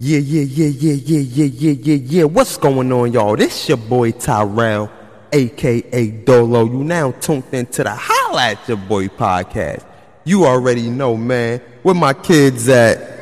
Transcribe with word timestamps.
Yeah, 0.00 0.18
yeah, 0.18 0.42
yeah, 0.42 0.66
yeah, 0.66 0.92
yeah, 0.92 1.18
yeah, 1.18 1.44
yeah, 1.44 1.70
yeah, 1.70 1.94
yeah. 1.94 2.24
What's 2.24 2.56
going 2.56 2.90
on, 2.90 3.12
y'all? 3.12 3.36
This 3.36 3.68
your 3.68 3.78
boy 3.78 4.10
Tyrell, 4.10 4.90
aka 5.32 6.10
Dolo. 6.10 6.64
You 6.64 6.82
now 6.82 7.12
tuned 7.12 7.44
into 7.52 7.84
the 7.84 7.90
at 8.36 8.68
Your 8.68 8.76
Boy 8.76 9.06
podcast. 9.06 9.84
You 10.24 10.46
already 10.46 10.90
know, 10.90 11.16
man. 11.16 11.60
Where 11.84 11.94
my 11.94 12.12
kids 12.12 12.68
at? 12.68 13.20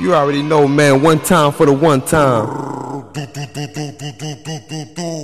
You 0.00 0.12
already 0.12 0.42
know, 0.42 0.66
man. 0.66 1.02
One 1.02 1.20
time 1.20 1.52
for 1.52 1.66
the 1.66 1.72
one 1.72 2.00
time. 2.00 2.48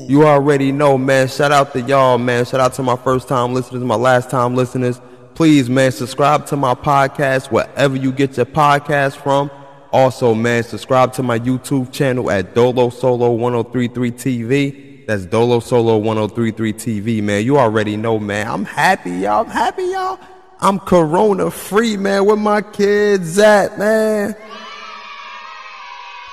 You 0.08 0.24
already 0.24 0.70
know, 0.70 0.96
man. 0.96 1.26
Shout 1.26 1.50
out 1.50 1.72
to 1.72 1.80
y'all, 1.80 2.18
man. 2.18 2.44
Shout 2.44 2.60
out 2.60 2.74
to 2.74 2.84
my 2.84 2.96
first 2.96 3.26
time 3.26 3.52
listeners, 3.52 3.82
my 3.82 3.96
last 3.96 4.30
time 4.30 4.54
listeners. 4.54 5.00
Please, 5.34 5.68
man, 5.68 5.90
subscribe 5.90 6.46
to 6.46 6.56
my 6.56 6.74
podcast 6.74 7.50
wherever 7.50 7.96
you 7.96 8.12
get 8.12 8.36
your 8.36 8.46
podcast 8.46 9.16
from. 9.16 9.50
Also, 9.94 10.34
man, 10.34 10.64
subscribe 10.64 11.12
to 11.12 11.22
my 11.22 11.38
YouTube 11.38 11.92
channel 11.92 12.28
at 12.28 12.52
Dolo 12.52 12.90
Solo 12.90 13.30
1033 13.30 14.10
TV. 14.10 15.06
That's 15.06 15.24
Dolo 15.24 15.60
Solo 15.60 15.98
1033 15.98 16.72
TV, 16.72 17.22
man. 17.22 17.44
You 17.44 17.58
already 17.58 17.96
know, 17.96 18.18
man. 18.18 18.48
I'm 18.48 18.64
happy, 18.64 19.12
y'all. 19.12 19.44
I'm 19.44 19.50
happy, 19.52 19.84
y'all. 19.84 20.18
I'm 20.60 20.80
corona 20.80 21.48
free, 21.48 21.96
man. 21.96 22.24
Where 22.24 22.34
my 22.34 22.60
kids 22.60 23.38
at, 23.38 23.78
man? 23.78 24.34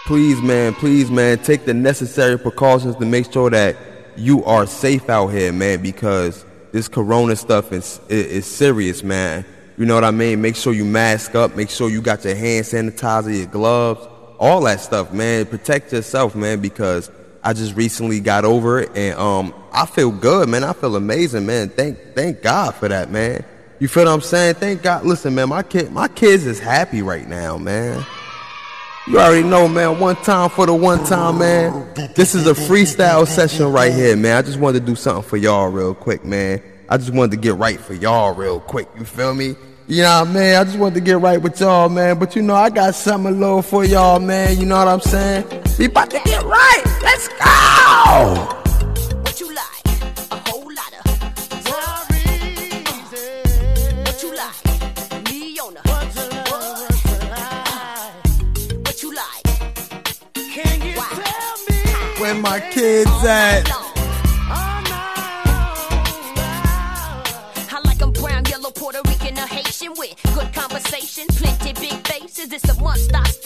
Please, 0.08 0.42
man, 0.42 0.74
please, 0.74 1.12
man, 1.12 1.38
take 1.38 1.66
the 1.66 1.76
necessary 1.76 2.40
precautions 2.40 2.96
to 2.96 3.06
make 3.06 3.32
sure 3.32 3.52
that 3.52 3.78
you 4.16 4.44
are 4.46 4.66
safe 4.66 5.08
out 5.08 5.28
here, 5.28 5.54
man, 5.54 5.84
because 5.84 6.48
this 6.72 6.88
corona 6.88 7.36
stuff 7.36 7.72
is, 7.72 8.02
is, 8.10 8.26
is 8.26 8.46
serious, 8.48 9.04
man. 9.04 9.46
You 9.82 9.88
know 9.88 9.96
what 9.96 10.04
I 10.04 10.12
mean? 10.12 10.44
Make 10.44 10.56
sure 10.58 10.74
you 10.74 10.86
mask 10.86 11.34
up. 11.34 11.56
Make 11.56 11.72
sure 11.72 11.90
you 11.90 12.04
got 12.04 12.24
your 12.24 12.36
hand 12.36 12.68
sanitizer, 12.68 13.36
your 13.36 13.48
gloves, 13.48 14.08
all 14.38 14.62
that 14.66 14.80
stuff, 14.80 15.12
man. 15.12 15.48
Protect 15.48 15.92
yourself, 15.92 16.36
man, 16.36 16.60
because 16.60 17.10
I 17.44 17.54
just 17.54 17.76
recently 17.76 18.20
got 18.20 18.46
over 18.46 18.82
it 18.82 18.96
and 18.96 19.18
um 19.18 19.56
I 19.74 19.88
feel 19.88 20.12
good, 20.12 20.50
man. 20.50 20.64
I 20.64 20.74
feel 20.74 20.96
amazing, 20.96 21.48
man. 21.48 21.70
Thank 21.70 21.98
thank 22.14 22.44
God 22.44 22.76
for 22.76 22.90
that, 22.90 23.10
man. 23.10 23.44
You 23.80 23.88
feel 23.88 24.06
what 24.06 24.12
I'm 24.12 24.22
saying? 24.22 24.54
Thank 24.54 24.84
God. 24.84 25.04
Listen, 25.04 25.34
man, 25.34 25.50
my 25.50 25.64
kid 25.64 25.92
my 25.92 26.08
kids 26.10 26.46
is 26.46 26.60
happy 26.60 27.02
right 27.02 27.28
now, 27.28 27.58
man. 27.58 28.06
You 29.08 29.18
already 29.18 29.48
know, 29.48 29.68
man. 29.68 30.00
One 30.00 30.16
time 30.18 30.52
for 30.52 30.68
the 30.68 30.76
one 30.76 31.04
time, 31.06 31.40
man. 31.40 31.92
This 32.16 32.36
is 32.36 32.46
a 32.46 32.54
freestyle 32.54 33.26
session 33.26 33.66
right 33.72 33.92
here, 33.92 34.16
man. 34.16 34.38
I 34.38 34.44
just 34.44 34.60
wanted 34.60 34.82
to 34.82 34.86
do 34.86 34.96
something 34.96 35.28
for 35.28 35.38
y'all 35.38 35.70
real 35.70 35.96
quick, 35.96 36.24
man. 36.24 36.62
I 36.88 36.98
just 36.98 37.12
wanted 37.12 37.32
to 37.32 37.38
get 37.38 37.56
right 37.56 37.80
for 37.80 37.96
y'all 37.96 38.36
real 38.36 38.60
quick. 38.60 38.88
You 38.96 39.06
feel 39.06 39.34
me? 39.34 39.56
You 39.88 40.04
know 40.04 40.24
what 40.24 40.38
I 40.38 40.64
just 40.64 40.78
wanted 40.78 40.96
to 40.96 41.02
get 41.02 41.20
right 41.20 41.42
with 41.42 41.60
y'all, 41.60 41.90
man. 41.90 42.18
But 42.18 42.36
you 42.36 42.42
know, 42.42 42.56
I 42.56 42.70
got 42.70 42.96
something 42.96 43.34
a 43.34 43.36
little 43.36 43.62
for 43.62 43.84
y'all, 43.84 44.20
man. 44.20 44.58
You 44.58 44.66
know 44.66 44.78
what 44.78 44.88
I'm 44.88 45.02
saying? 45.02 45.46
We 45.78 45.86
about 45.86 46.10
to 46.12 46.22
get 46.24 46.44
right. 46.44 46.84
Let's 47.02 47.28
go! 47.28 48.58
What 49.22 49.40
you 49.40 49.54
like? 49.54 49.82
A 50.32 50.52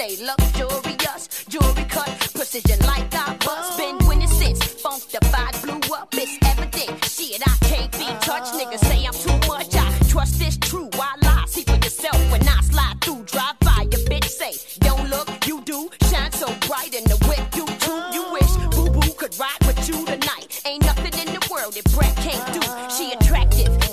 stay 0.05 0.23
luxurious, 0.23 1.45
jewelry 1.47 1.85
cut, 1.85 2.09
precision 2.33 2.79
like 2.85 3.13
I 3.13 3.35
bust. 3.37 3.77
Been 3.77 4.04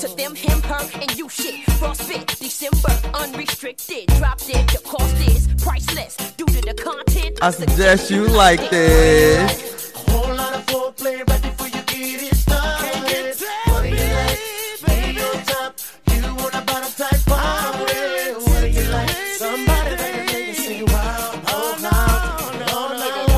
to 0.02 0.16
them, 0.16 0.34
him, 0.34 0.60
her, 0.62 0.84
and 1.00 1.16
you 1.16 1.28
shit. 1.28 1.64
Frostbit, 1.78 2.36
December, 2.40 2.90
unrestricted. 3.16 4.08
Drop 4.18 4.36
dead, 4.38 4.68
the 4.70 4.78
cost 4.84 5.14
is 5.28 5.46
priceless. 5.62 6.16
Due 6.36 6.46
to 6.46 6.60
the 6.60 6.74
content, 6.74 7.38
I 7.40 7.52
suggest 7.52 8.10
you 8.10 8.26
like 8.26 8.68
this. 8.70 9.92
Whole 10.08 10.34
lot 10.34 10.56
of 10.56 10.66
foreplay 10.66 11.18
right 11.28 11.42
before 11.42 11.68
you 11.68 11.82
get 11.86 12.20
it 12.20 12.34
started. 12.34 13.36
What 13.66 13.82
do 13.84 13.88
you 13.90 13.96
like? 14.18 14.88
Lay 14.88 15.22
on 15.22 15.44
top. 15.44 15.78
You 16.10 16.34
want 16.34 16.54
a 16.54 16.62
bottom 16.62 16.92
type 16.98 17.24
party. 17.26 18.32
What 18.42 18.60
do 18.60 18.68
you 18.70 18.88
like? 18.90 19.10
Somebody 19.38 19.94
that 19.94 20.10
can 20.10 20.26
make 20.26 20.48
you 20.48 20.54
say 20.54 20.82
wow. 20.82 21.42
Oh 21.46 21.78
no, 21.80 21.90
oh 22.72 22.88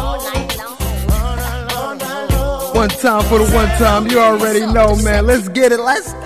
all 0.01 0.17
night 0.33 0.57
long. 0.57 1.99
no, 1.99 2.17
oh 2.33 2.73
no. 2.73 2.81
One 2.81 2.89
time 2.89 3.23
for 3.25 3.39
the 3.39 3.53
one 3.55 3.69
time. 3.77 4.07
You 4.07 4.19
already 4.19 4.61
know, 4.61 4.97
man. 4.97 5.27
Let's 5.27 5.49
get 5.51 5.71
it. 5.71 5.81
Let's 5.81 6.24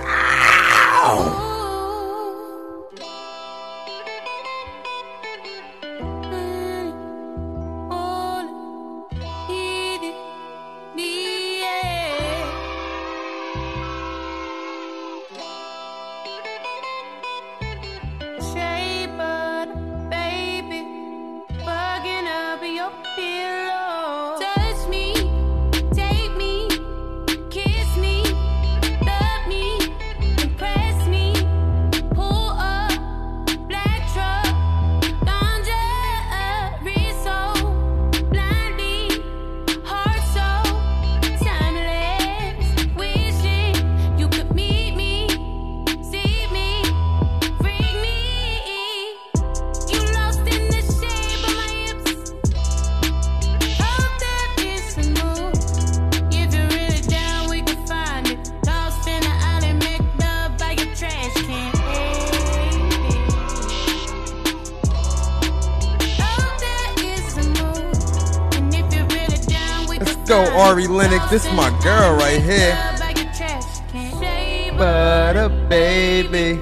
find 70.98 71.12
Ari 71.12 71.12
it. 71.12 71.16
Lennox. 71.16 71.30
This 71.30 71.46
is 71.46 71.52
my 71.52 71.70
girl 71.82 72.16
right 72.16 72.40
here. 72.42 72.74
mixed 72.74 72.74
up 72.74 72.98
by 73.00 73.10
your 73.20 73.32
trash 73.32 73.80
can. 73.90 74.20
Shape 74.20 74.72
of 74.72 74.78
Butter, 74.78 75.48
baby. 75.68 76.60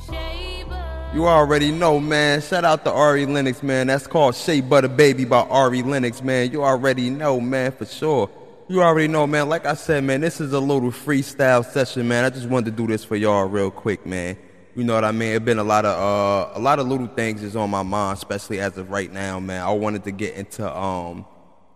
Shape 0.06 0.70
of 0.70 1.14
You 1.14 1.26
already 1.26 1.70
know, 1.70 2.00
man. 2.00 2.40
Shout 2.40 2.64
out 2.64 2.84
to 2.84 2.92
Ari 2.92 3.26
Lennox, 3.26 3.62
man. 3.62 3.88
That's 3.88 4.06
called 4.06 4.34
Shea 4.34 4.60
Butter 4.60 4.88
Baby 4.88 5.24
by 5.24 5.40
Ari 5.40 5.82
Lennox, 5.82 6.22
man. 6.22 6.50
You 6.52 6.62
already 6.64 7.10
know, 7.10 7.40
man, 7.40 7.72
for 7.72 7.86
sure. 7.86 8.30
You 8.66 8.82
already 8.82 9.08
know, 9.08 9.26
man. 9.26 9.50
Like 9.50 9.66
I 9.66 9.74
said, 9.74 10.04
man, 10.04 10.22
this 10.22 10.40
is 10.40 10.54
a 10.54 10.60
little 10.60 10.90
freestyle 10.90 11.64
session, 11.70 12.08
man. 12.08 12.24
I 12.24 12.30
just 12.30 12.48
wanted 12.48 12.70
to 12.70 12.70
do 12.70 12.86
this 12.86 13.04
for 13.04 13.14
y'all 13.14 13.44
real 13.44 13.70
quick, 13.70 14.06
man. 14.06 14.38
You 14.74 14.82
know 14.82 14.94
what 14.94 15.04
I 15.04 15.12
mean? 15.12 15.34
It's 15.34 15.44
been 15.44 15.58
a 15.58 15.64
lot 15.64 15.84
of 15.84 15.98
uh, 15.98 16.58
a 16.58 16.60
lot 16.60 16.80
of 16.80 16.88
little 16.88 17.06
things 17.06 17.42
is 17.42 17.54
on 17.54 17.70
my 17.70 17.82
mind, 17.84 18.18
especially 18.18 18.60
as 18.60 18.76
of 18.76 18.90
right 18.90 19.12
now, 19.12 19.38
man. 19.38 19.62
I 19.62 19.70
wanted 19.70 20.04
to 20.04 20.10
get 20.10 20.34
into 20.34 20.68
um, 20.76 21.24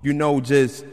you 0.03 0.13
know, 0.13 0.41
just 0.41 0.85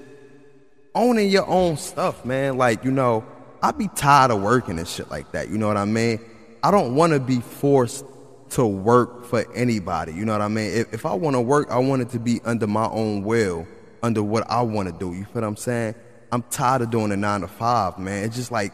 owning 0.94 1.30
your 1.30 1.48
own 1.48 1.78
stuff, 1.78 2.26
man. 2.26 2.58
Like, 2.58 2.84
you 2.84 2.92
know, 2.92 3.26
I 3.62 3.72
be 3.72 3.88
tired 3.90 4.32
of 4.32 4.42
working 4.42 4.80
and 4.80 4.88
shit 4.88 5.10
like 5.10 5.32
that. 5.32 5.50
You 5.50 5.58
know 5.58 5.68
what 5.68 5.78
I 5.78 5.86
mean? 5.86 6.20
I 6.64 6.72
don't 6.72 6.96
want 6.96 7.14
to 7.14 7.20
be 7.20 7.40
forced 7.42 8.06
to 8.52 8.66
work 8.66 9.26
for 9.26 9.52
anybody. 9.54 10.14
You 10.14 10.26
know 10.26 10.32
what 10.32 10.42
I 10.42 10.48
mean? 10.48 10.72
If, 10.72 10.94
if 10.94 11.06
I 11.06 11.14
want 11.14 11.36
to 11.36 11.42
work, 11.42 11.70
I 11.70 11.78
want 11.78 12.02
it 12.02 12.10
to 12.10 12.20
be 12.20 12.42
under 12.46 12.68
my 12.68 12.88
own 12.88 13.24
will, 13.24 13.68
under 14.02 14.24
what 14.24 14.50
I 14.50 14.62
want 14.62 14.88
to 14.90 14.98
do. 14.98 15.14
You 15.14 15.26
feel 15.26 15.42
what 15.42 15.44
I'm 15.44 15.58
saying? 15.58 15.96
I'm 16.32 16.44
tired 16.44 16.82
of 16.82 16.90
doing 16.90 17.12
a 17.12 17.18
nine 17.18 17.42
to 17.42 17.48
five, 17.48 18.00
man. 18.00 18.24
It's 18.24 18.36
just 18.36 18.52
like 18.52 18.74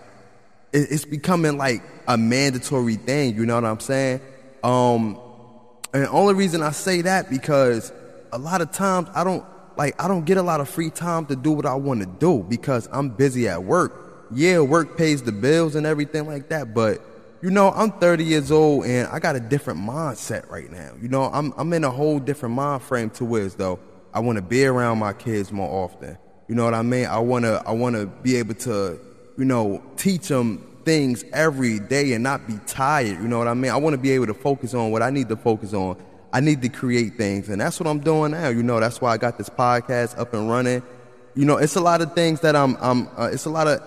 it's 0.74 1.06
becoming 1.06 1.58
like 1.58 1.84
a 2.08 2.18
mandatory 2.18 2.96
thing. 2.96 3.36
You 3.36 3.46
know 3.46 3.56
what 3.56 3.66
I'm 3.66 3.80
saying? 3.80 4.22
Um, 4.64 5.20
and 5.94 6.04
the 6.04 6.10
only 6.10 6.34
reason 6.34 6.64
I 6.64 6.72
say 6.72 7.02
that 7.02 7.30
because 7.30 7.92
a 8.32 8.38
lot 8.38 8.62
of 8.62 8.72
times 8.72 9.10
I 9.14 9.24
don't 9.24 9.46
like 9.78 10.02
I 10.02 10.08
don't 10.08 10.26
get 10.26 10.38
a 10.38 10.42
lot 10.42 10.62
of 10.62 10.70
free 10.70 10.90
time 10.90 11.26
to 11.28 11.36
do 11.36 11.52
what 11.52 11.66
I 11.66 11.76
want 11.76 12.02
to 12.02 12.06
do 12.06 12.46
because 12.48 12.88
I'm 12.92 13.10
busy 13.10 13.48
at 13.48 13.64
work. 13.64 14.28
Yeah, 14.34 14.60
work 14.62 14.98
pays 14.98 15.22
the 15.24 15.32
bills 15.32 15.76
and 15.76 15.86
everything 15.86 16.26
like 16.26 16.50
that, 16.50 16.74
but 16.74 17.02
you 17.42 17.50
know, 17.50 17.72
I'm 17.72 17.92
30 17.92 18.24
years 18.24 18.52
old 18.52 18.86
and 18.86 19.08
I 19.08 19.20
got 19.20 19.36
a 19.36 19.40
different 19.40 19.80
mindset 19.80 20.50
right 20.50 20.72
now. 20.72 20.94
You 21.02 21.10
know, 21.10 21.24
I'm 21.24 21.54
I'm 21.58 21.74
in 21.74 21.84
a 21.84 21.92
whole 21.92 22.20
different 22.20 22.56
mind 22.56 22.84
frame 22.84 23.10
to 23.12 23.26
where 23.26 23.48
though 23.50 23.80
I 24.14 24.20
want 24.20 24.38
to 24.38 24.42
be 24.42 24.66
around 24.66 25.00
my 25.00 25.14
kids 25.14 25.52
more 25.52 25.70
often. 25.70 26.18
You 26.48 26.56
know 26.56 26.66
what 26.66 26.74
I 26.74 26.82
mean? 26.82 27.06
I 27.06 27.20
want 27.20 27.46
to 27.46 27.64
I 27.66 27.72
want 27.72 27.96
to 27.96 28.06
be 28.06 28.36
able 28.36 28.56
to, 28.56 29.00
you 29.38 29.45
know, 29.45 29.83
teach 29.98 30.28
them 30.28 30.68
things 30.83 31.24
every 31.33 31.80
day 31.80 32.13
and 32.13 32.24
not 32.24 32.48
be 32.48 32.57
tired. 32.68 33.22
You 33.22 33.28
know 33.28 33.38
what 33.38 33.48
I 33.48 33.54
mean? 33.54 33.72
I 33.72 33.78
want 33.78 33.94
to 33.94 33.98
be 33.98 34.12
able 34.12 34.28
to 34.28 34.33
focus 34.33 34.74
on 34.74 34.92
what 34.92 35.01
I 35.01 35.10
need 35.10 35.30
to 35.30 35.36
focus 35.36 35.74
on. 35.74 35.98
I 36.33 36.39
need 36.39 36.62
to 36.62 36.69
create 36.69 37.18
things, 37.18 37.50
and 37.50 37.60
that's 37.60 37.80
what 37.80 37.88
I'm 37.88 38.00
doing 38.00 38.31
now. 38.31 38.48
You 38.48 38.63
know, 38.63 38.80
that's 38.80 39.01
why 39.01 39.12
I 39.12 39.18
got 39.18 39.38
this 39.38 39.50
podcast 39.50 40.18
up 40.18 40.33
and 40.33 40.50
running. 40.50 40.81
You 41.36 41.45
know, 41.45 41.57
it's 41.57 41.75
a 41.75 41.81
lot 41.81 42.01
of 42.01 42.13
things 42.13 42.39
that 42.42 42.56
I'm. 42.56 42.78
I'm. 42.80 43.07
Uh, 43.18 43.30
it's 43.33 43.45
a 43.45 43.50
lot 43.50 43.68
of 43.68 43.81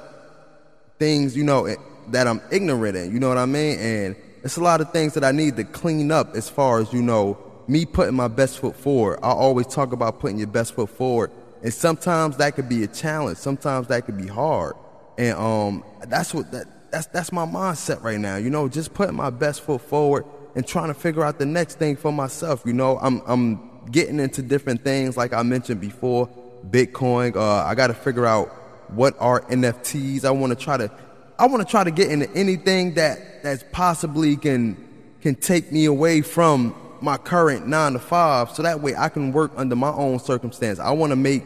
things. 0.98 1.36
You 1.36 1.44
know, 1.44 1.64
eh, 1.64 1.76
that 2.08 2.26
I'm 2.26 2.40
ignorant 2.50 2.96
in. 2.96 3.12
You 3.12 3.18
know 3.18 3.28
what 3.28 3.38
I 3.38 3.46
mean? 3.46 3.78
And 3.78 4.16
it's 4.42 4.58
a 4.58 4.62
lot 4.62 4.82
of 4.82 4.92
things 4.92 5.14
that 5.14 5.24
I 5.24 5.32
need 5.32 5.56
to 5.56 5.64
clean 5.64 6.10
up 6.10 6.36
as 6.36 6.50
far 6.50 6.80
as 6.80 6.92
you 6.92 7.00
know 7.00 7.38
me 7.66 7.86
putting 7.86 8.14
my 8.14 8.28
best 8.28 8.58
foot 8.58 8.76
forward. 8.76 9.18
I 9.22 9.30
always 9.30 9.66
talk 9.66 9.92
about 9.92 10.20
putting 10.20 10.38
your 10.38 10.48
best 10.48 10.74
foot 10.74 10.90
forward, 10.90 11.30
and 11.62 11.72
sometimes 11.72 12.36
that 12.36 12.54
could 12.54 12.68
be 12.68 12.84
a 12.84 12.86
challenge. 12.86 13.38
Sometimes 13.38 13.88
that 13.88 14.04
could 14.04 14.18
be 14.18 14.26
hard, 14.26 14.74
and 15.18 15.36
um, 15.38 15.84
that's 16.08 16.34
what 16.34 16.50
that 16.52 16.66
that's 16.90 17.06
that's 17.06 17.32
my 17.32 17.44
mindset 17.44 18.02
right 18.02 18.18
now. 18.18 18.36
You 18.36 18.50
know, 18.50 18.68
just 18.68 18.94
putting 18.94 19.16
my 19.16 19.30
best 19.30 19.62
foot 19.62 19.80
forward 19.80 20.24
and 20.54 20.66
trying 20.66 20.88
to 20.88 20.94
figure 20.94 21.24
out 21.24 21.38
the 21.38 21.46
next 21.46 21.78
thing 21.78 21.96
for 21.96 22.12
myself. 22.12 22.62
You 22.64 22.72
know, 22.72 22.98
I'm 22.98 23.22
I'm 23.26 23.70
getting 23.90 24.20
into 24.20 24.42
different 24.42 24.82
things 24.84 25.16
like 25.16 25.32
I 25.32 25.42
mentioned 25.42 25.80
before, 25.80 26.28
Bitcoin. 26.68 27.36
Uh, 27.36 27.64
I 27.64 27.74
got 27.74 27.88
to 27.88 27.94
figure 27.94 28.26
out 28.26 28.48
what 28.90 29.14
are 29.18 29.42
NFTs. 29.42 30.24
I 30.24 30.30
want 30.30 30.56
to 30.56 30.62
try 30.62 30.76
to 30.76 30.90
I 31.38 31.46
want 31.46 31.66
to 31.66 31.70
try 31.70 31.84
to 31.84 31.90
get 31.90 32.10
into 32.10 32.30
anything 32.32 32.94
that 32.94 33.42
that's 33.42 33.64
possibly 33.72 34.36
can 34.36 34.76
can 35.20 35.34
take 35.34 35.72
me 35.72 35.86
away 35.86 36.20
from 36.20 36.74
my 37.00 37.16
current 37.16 37.66
nine 37.66 37.92
to 37.92 37.98
five, 37.98 38.50
so 38.50 38.62
that 38.62 38.80
way 38.80 38.94
I 38.96 39.08
can 39.08 39.32
work 39.32 39.52
under 39.56 39.76
my 39.76 39.90
own 39.90 40.18
circumstance. 40.18 40.78
I 40.78 40.92
want 40.92 41.10
to 41.10 41.16
make 41.16 41.42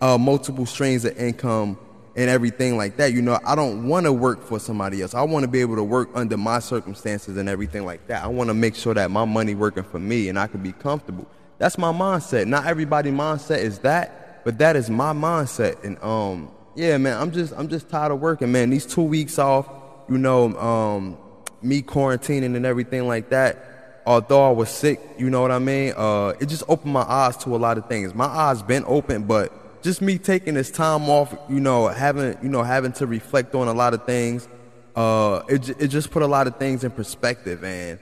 uh, 0.00 0.18
multiple 0.18 0.66
streams 0.66 1.04
of 1.04 1.16
income 1.16 1.78
and 2.20 2.28
everything 2.28 2.76
like 2.76 2.98
that. 2.98 3.14
You 3.14 3.22
know, 3.22 3.38
I 3.46 3.54
don't 3.54 3.88
want 3.88 4.04
to 4.04 4.12
work 4.12 4.44
for 4.44 4.60
somebody 4.60 5.00
else. 5.00 5.14
I 5.14 5.22
want 5.22 5.44
to 5.44 5.48
be 5.48 5.62
able 5.62 5.76
to 5.76 5.82
work 5.82 6.10
under 6.14 6.36
my 6.36 6.58
circumstances 6.58 7.38
and 7.38 7.48
everything 7.48 7.86
like 7.86 8.06
that. 8.08 8.22
I 8.22 8.26
want 8.26 8.48
to 8.48 8.54
make 8.54 8.74
sure 8.74 8.92
that 8.92 9.10
my 9.10 9.24
money 9.24 9.54
working 9.54 9.84
for 9.84 9.98
me 9.98 10.28
and 10.28 10.38
I 10.38 10.46
can 10.46 10.62
be 10.62 10.72
comfortable. 10.72 11.26
That's 11.56 11.78
my 11.78 11.92
mindset. 11.92 12.46
Not 12.46 12.66
everybody 12.66 13.10
mindset 13.10 13.60
is 13.60 13.78
that, 13.80 14.44
but 14.44 14.58
that 14.58 14.76
is 14.76 14.90
my 14.90 15.14
mindset. 15.14 15.82
And 15.82 15.98
um, 16.02 16.50
yeah, 16.74 16.98
man, 16.98 17.18
I'm 17.18 17.32
just 17.32 17.54
I'm 17.56 17.68
just 17.68 17.88
tired 17.88 18.12
of 18.12 18.20
working, 18.20 18.52
man. 18.52 18.68
These 18.68 18.84
two 18.84 19.02
weeks 19.02 19.38
off, 19.38 19.66
you 20.10 20.18
know, 20.18 20.54
um, 20.58 21.16
me 21.62 21.80
quarantining 21.80 22.54
and 22.54 22.66
everything 22.66 23.08
like 23.08 23.30
that. 23.30 24.02
Although 24.06 24.46
I 24.46 24.52
was 24.52 24.68
sick, 24.68 25.00
you 25.16 25.30
know 25.30 25.40
what 25.40 25.52
I 25.52 25.58
mean. 25.58 25.94
Uh, 25.96 26.34
it 26.38 26.46
just 26.46 26.64
opened 26.68 26.92
my 26.92 27.02
eyes 27.02 27.38
to 27.38 27.56
a 27.56 27.58
lot 27.58 27.78
of 27.78 27.88
things. 27.88 28.14
My 28.14 28.26
eyes 28.26 28.62
been 28.62 28.84
open, 28.86 29.24
but 29.24 29.52
just 29.82 30.00
me 30.02 30.18
taking 30.18 30.54
this 30.54 30.70
time 30.70 31.08
off, 31.08 31.34
you 31.48 31.60
know, 31.60 31.88
having 31.88 32.36
you 32.42 32.48
know 32.48 32.62
having 32.62 32.92
to 32.92 33.06
reflect 33.06 33.54
on 33.54 33.68
a 33.68 33.72
lot 33.74 33.94
of 33.94 34.04
things. 34.04 34.48
Uh, 34.94 35.42
it 35.48 35.68
it 35.80 35.88
just 35.88 36.10
put 36.10 36.22
a 36.22 36.26
lot 36.26 36.46
of 36.46 36.56
things 36.56 36.84
in 36.84 36.90
perspective, 36.90 37.64
and 37.64 37.98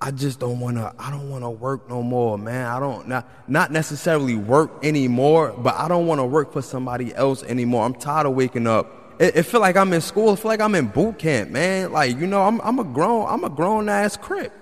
I 0.00 0.10
just 0.10 0.40
don't 0.40 0.60
want 0.60 0.76
to. 0.76 0.94
I 0.98 1.10
don't 1.10 1.28
want 1.28 1.44
to 1.44 1.50
work 1.50 1.88
no 1.88 2.02
more, 2.02 2.38
man. 2.38 2.66
I 2.66 2.80
don't 2.80 3.06
not 3.06 3.28
not 3.48 3.70
necessarily 3.70 4.34
work 4.34 4.84
anymore, 4.84 5.54
but 5.58 5.74
I 5.74 5.88
don't 5.88 6.06
want 6.06 6.20
to 6.20 6.24
work 6.24 6.52
for 6.52 6.62
somebody 6.62 7.14
else 7.14 7.42
anymore. 7.42 7.84
I'm 7.84 7.94
tired 7.94 8.26
of 8.26 8.34
waking 8.34 8.66
up. 8.66 9.16
It, 9.18 9.36
it 9.36 9.42
feel 9.42 9.60
like 9.60 9.76
I'm 9.76 9.92
in 9.92 10.00
school. 10.00 10.32
It 10.32 10.38
feel 10.38 10.50
like 10.50 10.60
I'm 10.60 10.74
in 10.74 10.86
boot 10.86 11.18
camp, 11.18 11.50
man. 11.50 11.92
Like 11.92 12.18
you 12.18 12.26
know, 12.26 12.42
I'm 12.42 12.60
I'm 12.62 12.78
a 12.78 12.84
grown 12.84 13.28
I'm 13.28 13.44
a 13.44 13.50
grown 13.50 13.90
ass 13.90 14.16
crip. 14.16 14.52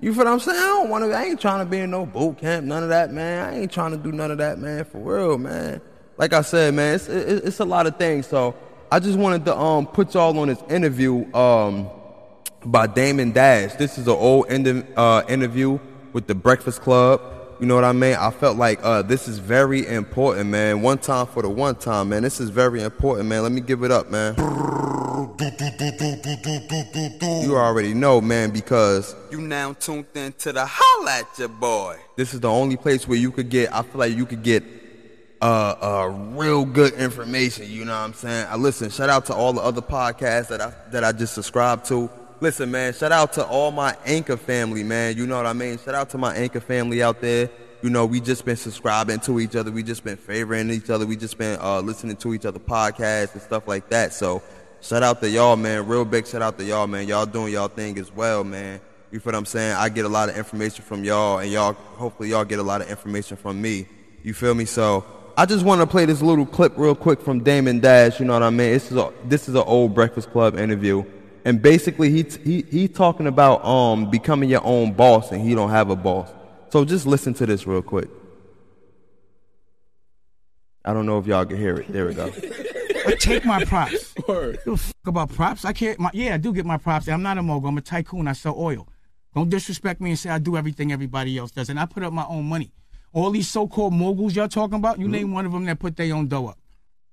You 0.00 0.12
feel 0.12 0.24
what 0.24 0.32
I'm 0.32 0.40
saying? 0.40 0.58
I 0.58 0.66
don't 0.66 0.88
want 0.90 1.04
to. 1.04 1.12
I 1.12 1.26
ain't 1.26 1.40
trying 1.40 1.64
to 1.64 1.70
be 1.70 1.78
in 1.78 1.92
no 1.92 2.04
boot 2.04 2.38
camp. 2.38 2.66
None 2.66 2.82
of 2.82 2.88
that, 2.88 3.12
man. 3.12 3.48
I 3.48 3.58
ain't 3.60 3.70
trying 3.70 3.92
to 3.92 3.96
do 3.96 4.10
none 4.10 4.32
of 4.32 4.38
that, 4.38 4.58
man. 4.58 4.84
For 4.84 4.98
real, 4.98 5.38
man. 5.38 5.80
Like 6.18 6.32
I 6.32 6.42
said, 6.42 6.74
man, 6.74 6.94
it's 6.94 7.08
it, 7.08 7.44
it's 7.44 7.60
a 7.60 7.64
lot 7.64 7.86
of 7.86 7.96
things. 7.96 8.26
So 8.26 8.54
I 8.90 8.98
just 8.98 9.18
wanted 9.18 9.44
to 9.46 9.56
um 9.56 9.86
put 9.86 10.14
y'all 10.14 10.38
on 10.38 10.48
this 10.48 10.62
interview 10.68 11.32
um 11.34 11.88
by 12.64 12.86
Damon 12.86 13.32
Dash. 13.32 13.74
This 13.74 13.98
is 13.98 14.06
an 14.06 14.14
old 14.14 14.46
uh, 14.50 15.22
interview 15.28 15.78
with 16.12 16.26
the 16.26 16.34
Breakfast 16.34 16.80
Club. 16.80 17.20
You 17.60 17.66
know 17.66 17.74
what 17.74 17.84
I 17.84 17.92
mean? 17.92 18.14
I 18.14 18.30
felt 18.30 18.56
like 18.56 18.80
uh, 18.82 19.02
this 19.02 19.28
is 19.28 19.38
very 19.38 19.86
important, 19.86 20.50
man. 20.50 20.82
One 20.82 20.98
time 20.98 21.26
for 21.26 21.42
the 21.42 21.48
one 21.48 21.76
time, 21.76 22.08
man. 22.08 22.22
This 22.22 22.40
is 22.40 22.50
very 22.50 22.82
important, 22.82 23.28
man. 23.28 23.42
Let 23.42 23.52
me 23.52 23.60
give 23.60 23.82
it 23.84 23.90
up, 23.90 24.10
man. 24.10 24.34
You 27.42 27.56
already 27.56 27.94
know, 27.94 28.20
man, 28.20 28.50
because 28.50 29.14
You 29.30 29.40
now 29.40 29.72
tuned 29.74 30.06
in 30.14 30.32
to 30.34 30.52
the 30.52 30.64
Holla 30.66 31.20
at 31.20 31.38
Your 31.38 31.48
Boy. 31.48 31.96
this 32.16 32.34
is 32.34 32.40
the 32.40 32.50
only 32.50 32.76
place 32.76 33.06
where 33.06 33.18
you 33.18 33.30
could 33.30 33.48
get. 33.48 33.72
I 33.72 33.82
feel 33.82 33.98
like 33.98 34.16
you 34.16 34.26
could 34.26 34.42
get 34.42 34.62
uh, 35.42 35.74
uh, 35.82 36.06
real 36.36 36.64
good 36.64 36.94
information. 36.94 37.68
You 37.68 37.84
know 37.84 37.92
what 37.92 37.98
I'm 37.98 38.14
saying? 38.14 38.46
I 38.48 38.56
listen. 38.56 38.90
Shout 38.90 39.10
out 39.10 39.26
to 39.26 39.34
all 39.34 39.52
the 39.52 39.60
other 39.60 39.82
podcasts 39.82 40.48
that 40.48 40.60
I 40.60 40.72
that 40.92 41.02
I 41.02 41.10
just 41.10 41.34
subscribed 41.34 41.84
to. 41.86 42.08
Listen, 42.40 42.70
man. 42.70 42.92
Shout 42.94 43.12
out 43.12 43.32
to 43.34 43.44
all 43.44 43.72
my 43.72 43.96
Anchor 44.06 44.36
family, 44.36 44.84
man. 44.84 45.16
You 45.16 45.26
know 45.26 45.36
what 45.36 45.46
I 45.46 45.52
mean? 45.52 45.78
Shout 45.78 45.94
out 45.94 46.10
to 46.10 46.18
my 46.18 46.34
Anchor 46.34 46.60
family 46.60 47.02
out 47.02 47.20
there. 47.20 47.50
You 47.82 47.90
know, 47.90 48.06
we 48.06 48.20
just 48.20 48.44
been 48.44 48.56
subscribing 48.56 49.18
to 49.20 49.40
each 49.40 49.56
other. 49.56 49.72
We 49.72 49.82
just 49.82 50.04
been 50.04 50.16
favoring 50.16 50.70
each 50.70 50.88
other. 50.88 51.04
We 51.04 51.16
just 51.16 51.36
been 51.36 51.58
uh, 51.60 51.80
listening 51.80 52.16
to 52.18 52.34
each 52.34 52.46
other 52.46 52.60
podcasts 52.60 53.32
and 53.32 53.42
stuff 53.42 53.66
like 53.66 53.88
that. 53.88 54.12
So, 54.12 54.42
shout 54.80 55.02
out 55.02 55.20
to 55.22 55.28
y'all, 55.28 55.56
man. 55.56 55.88
Real 55.88 56.04
big 56.04 56.28
shout 56.28 56.42
out 56.42 56.56
to 56.58 56.64
y'all, 56.64 56.86
man. 56.86 57.08
Y'all 57.08 57.26
doing 57.26 57.52
y'all 57.52 57.66
thing 57.66 57.98
as 57.98 58.14
well, 58.14 58.44
man. 58.44 58.80
You 59.10 59.18
feel 59.18 59.32
what 59.32 59.38
I'm 59.38 59.46
saying? 59.46 59.74
I 59.74 59.88
get 59.88 60.04
a 60.04 60.08
lot 60.08 60.28
of 60.28 60.36
information 60.36 60.84
from 60.84 61.02
y'all, 61.02 61.38
and 61.38 61.50
y'all, 61.50 61.72
hopefully, 61.72 62.30
y'all 62.30 62.44
get 62.44 62.60
a 62.60 62.62
lot 62.62 62.80
of 62.80 62.88
information 62.88 63.36
from 63.36 63.60
me. 63.60 63.88
You 64.22 64.34
feel 64.34 64.54
me? 64.54 64.64
So, 64.64 65.04
I 65.36 65.46
just 65.46 65.64
want 65.64 65.80
to 65.80 65.86
play 65.86 66.04
this 66.04 66.20
little 66.20 66.44
clip 66.44 66.74
real 66.76 66.94
quick 66.94 67.20
from 67.20 67.42
Damon 67.42 67.80
Dash. 67.80 68.20
You 68.20 68.26
know 68.26 68.34
what 68.34 68.42
I 68.42 68.50
mean? 68.50 68.72
This 68.72 68.90
is 68.90 68.98
a, 68.98 69.12
this 69.24 69.48
is 69.48 69.54
an 69.54 69.62
old 69.66 69.94
Breakfast 69.94 70.30
Club 70.30 70.58
interview, 70.58 71.04
and 71.44 71.62
basically 71.62 72.10
he 72.10 72.24
he 72.44 72.62
he 72.70 72.88
talking 72.88 73.26
about 73.26 73.64
um 73.64 74.10
becoming 74.10 74.50
your 74.50 74.64
own 74.64 74.92
boss, 74.92 75.32
and 75.32 75.40
he 75.40 75.54
don't 75.54 75.70
have 75.70 75.88
a 75.88 75.96
boss. 75.96 76.30
So 76.70 76.84
just 76.84 77.06
listen 77.06 77.32
to 77.34 77.46
this 77.46 77.66
real 77.66 77.82
quick. 77.82 78.10
I 80.84 80.92
don't 80.92 81.06
know 81.06 81.18
if 81.18 81.26
y'all 81.26 81.46
can 81.46 81.56
hear 81.56 81.76
it. 81.76 81.90
There 81.90 82.06
we 82.06 82.14
go. 82.14 82.26
I 83.06 83.14
take 83.14 83.44
my 83.44 83.64
props. 83.64 84.14
Word. 84.28 84.58
Give 84.64 84.74
a 84.74 84.76
fuck 84.76 85.06
about 85.06 85.32
props. 85.32 85.64
I 85.64 85.72
can't. 85.72 85.98
My, 85.98 86.10
yeah, 86.12 86.34
I 86.34 86.36
do 86.36 86.52
get 86.52 86.66
my 86.66 86.76
props. 86.76 87.08
I'm 87.08 87.22
not 87.22 87.38
a 87.38 87.42
mogul. 87.42 87.68
I'm 87.68 87.78
a 87.78 87.80
tycoon. 87.80 88.28
I 88.28 88.32
sell 88.32 88.54
oil. 88.58 88.86
Don't 89.34 89.48
disrespect 89.48 90.00
me 90.00 90.10
and 90.10 90.18
say 90.18 90.28
I 90.28 90.38
do 90.38 90.56
everything 90.56 90.92
everybody 90.92 91.38
else 91.38 91.50
does. 91.52 91.70
And 91.70 91.80
I 91.80 91.86
put 91.86 92.02
up 92.02 92.12
my 92.12 92.26
own 92.26 92.44
money. 92.44 92.70
All 93.12 93.30
these 93.30 93.48
so-called 93.48 93.92
moguls 93.92 94.34
y'all 94.34 94.48
talking 94.48 94.76
about, 94.76 94.98
you 94.98 95.04
mm-hmm. 95.04 95.12
name 95.12 95.32
one 95.32 95.46
of 95.46 95.52
them 95.52 95.64
that 95.66 95.78
put 95.78 95.96
their 95.96 96.14
own 96.14 96.28
dough 96.28 96.48
up. 96.48 96.58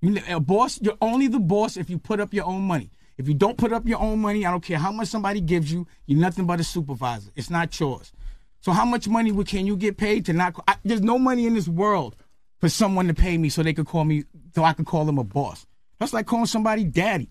You 0.02 0.18
a 0.30 0.40
boss, 0.40 0.80
you're 0.82 0.98
only 1.02 1.28
the 1.28 1.40
boss 1.40 1.76
if 1.76 1.90
you 1.90 1.98
put 1.98 2.20
up 2.20 2.34
your 2.34 2.46
own 2.46 2.62
money. 2.62 2.90
If 3.18 3.28
you 3.28 3.34
don't 3.34 3.58
put 3.58 3.74
up 3.74 3.86
your 3.86 4.00
own 4.00 4.20
money, 4.20 4.46
I 4.46 4.52
don't 4.52 4.64
care 4.64 4.78
how 4.78 4.94
much 4.94 5.10
somebody 5.10 5.42
gives 5.42 5.72
you, 5.72 5.86
you're 6.06 6.20
nothing 6.20 6.46
but 6.46 6.62
a 6.62 6.64
supervisor. 6.64 7.32
It's 7.36 7.50
not 7.50 7.78
yours. 7.78 8.14
So 8.62 8.72
how 8.72 8.86
much 8.86 9.10
money 9.10 9.32
can 9.44 9.66
you 9.66 9.76
get 9.76 9.98
paid 9.98 10.26
to 10.28 10.34
not? 10.34 10.56
I, 10.68 10.76
there's 10.86 11.02
no 11.02 11.20
money 11.20 11.46
in 11.46 11.54
this 11.54 11.68
world 11.68 12.16
for 12.60 12.70
someone 12.70 13.08
to 13.08 13.14
pay 13.14 13.38
me 13.38 13.50
so 13.50 13.62
they 13.62 13.74
could 13.74 13.88
call 13.88 14.06
me, 14.06 14.24
so 14.56 14.64
I 14.64 14.74
could 14.74 14.86
call 14.86 15.04
them 15.06 15.18
a 15.18 15.24
boss. 15.24 15.66
That's 16.00 16.14
like 16.14 16.28
calling 16.28 16.46
somebody 16.46 16.86
daddy. 16.86 17.30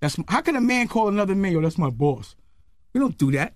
That's 0.00 0.16
how 0.28 0.40
can 0.40 0.56
a 0.56 0.60
man 0.60 0.88
call 0.88 1.08
another 1.08 1.34
man? 1.34 1.52
Yo, 1.52 1.60
that's 1.60 1.78
my 1.78 1.90
boss. 1.90 2.34
We 2.92 3.00
don't 3.00 3.16
do 3.16 3.30
that. 3.32 3.54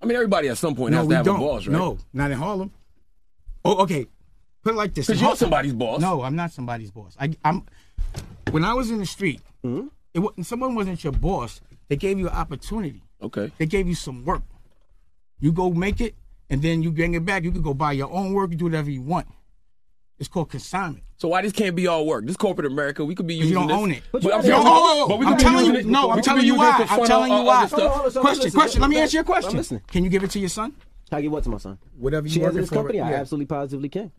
I 0.00 0.06
mean, 0.06 0.16
everybody 0.16 0.48
at 0.48 0.58
some 0.58 0.74
point 0.74 0.92
no, 0.92 0.98
has 0.98 1.08
to 1.08 1.16
have 1.16 1.24
don't. 1.24 1.36
a 1.36 1.38
boss, 1.38 1.66
right? 1.66 1.72
No, 1.72 1.98
not 2.12 2.30
in 2.32 2.38
Harlem. 2.38 2.72
Oh, 3.64 3.82
okay. 3.82 4.06
Put 4.62 4.74
it 4.74 4.76
like 4.76 4.94
this. 4.94 5.06
Because 5.06 5.20
you're 5.20 5.28
Har- 5.30 5.36
somebody's 5.36 5.72
boss. 5.72 6.00
No, 6.00 6.22
I'm 6.22 6.36
not 6.36 6.52
somebody's 6.52 6.90
boss. 6.90 7.16
I, 7.20 7.34
I'm. 7.44 7.64
When 8.50 8.64
I 8.64 8.74
was 8.74 8.90
in 8.90 8.98
the 8.98 9.06
street, 9.06 9.40
Mm-hmm. 9.64 9.88
it, 10.14 10.18
wa- 10.18 10.32
someone 10.42 10.74
wasn't 10.74 11.02
your 11.04 11.12
boss. 11.12 11.60
They 11.88 11.96
gave 11.96 12.18
you 12.18 12.28
an 12.28 12.34
opportunity. 12.34 13.02
Okay. 13.22 13.52
They 13.58 13.66
gave 13.66 13.86
you 13.86 13.94
some 13.94 14.24
work. 14.24 14.42
You 15.40 15.52
go 15.52 15.70
make 15.70 16.00
it, 16.00 16.14
and 16.50 16.60
then 16.62 16.82
you 16.82 16.90
bring 16.90 17.14
it 17.14 17.24
back. 17.24 17.44
You 17.44 17.52
can 17.52 17.62
go 17.62 17.74
buy 17.74 17.92
your 17.92 18.10
own 18.12 18.32
work. 18.32 18.50
You 18.50 18.56
do 18.56 18.64
whatever 18.66 18.90
you 18.90 19.02
want. 19.02 19.26
It's 20.18 20.28
called 20.28 20.50
consignment. 20.50 21.04
So 21.16 21.28
why 21.28 21.42
this 21.42 21.52
can't 21.52 21.74
be 21.74 21.86
all 21.86 22.06
work? 22.06 22.26
This 22.26 22.36
corporate 22.36 22.66
America, 22.66 23.04
we 23.04 23.14
could 23.14 23.26
be 23.26 23.34
using 23.34 23.50
you 23.52 23.54
don't 23.58 23.68
this. 23.68 23.76
own 23.76 23.90
it. 23.92 24.02
But, 24.12 24.22
But 24.22 24.34
I'm 24.34 24.40
you 24.40 24.50
saying- 24.50 24.62
oh, 24.64 25.06
oh, 25.08 25.14
oh, 25.14 25.18
but 25.18 25.26
I'm 25.26 25.36
telling 25.38 25.66
you- 25.66 25.74
it- 25.76 25.86
no, 25.86 26.10
I'm 26.10 26.22
telling 26.22 26.44
you 26.46 26.54
why. 26.56 26.86
I'm 26.88 27.06
telling 27.06 27.32
you 27.32 27.42
why. 27.44 27.58
other 27.64 27.68
stuff. 27.68 27.80
Hold 27.80 27.90
on, 27.90 27.94
hold 27.96 28.04
on, 28.06 28.10
so 28.12 28.20
Question, 28.20 28.50
question. 28.52 28.80
Let 28.80 28.90
me 28.90 28.98
answer 28.98 29.16
your 29.16 29.24
question. 29.24 29.50
I'm 29.52 29.56
listening. 29.56 29.82
Can 29.88 30.04
you 30.04 30.10
give 30.10 30.22
it 30.24 30.30
to 30.32 30.38
your 30.38 30.48
son? 30.48 30.72
Can 31.12 31.18
I 31.18 31.20
get 31.20 31.30
what 31.30 31.44
to 31.44 31.50
my 31.50 31.58
son? 31.58 31.76
Whatever 31.98 32.26
you 32.26 32.32
Shares 32.32 32.56
of 32.56 32.62
this 32.62 32.70
company? 32.70 32.98
I 32.98 33.10
yeah. 33.10 33.16
absolutely 33.16 33.44
positively 33.44 33.90
can. 33.90 34.10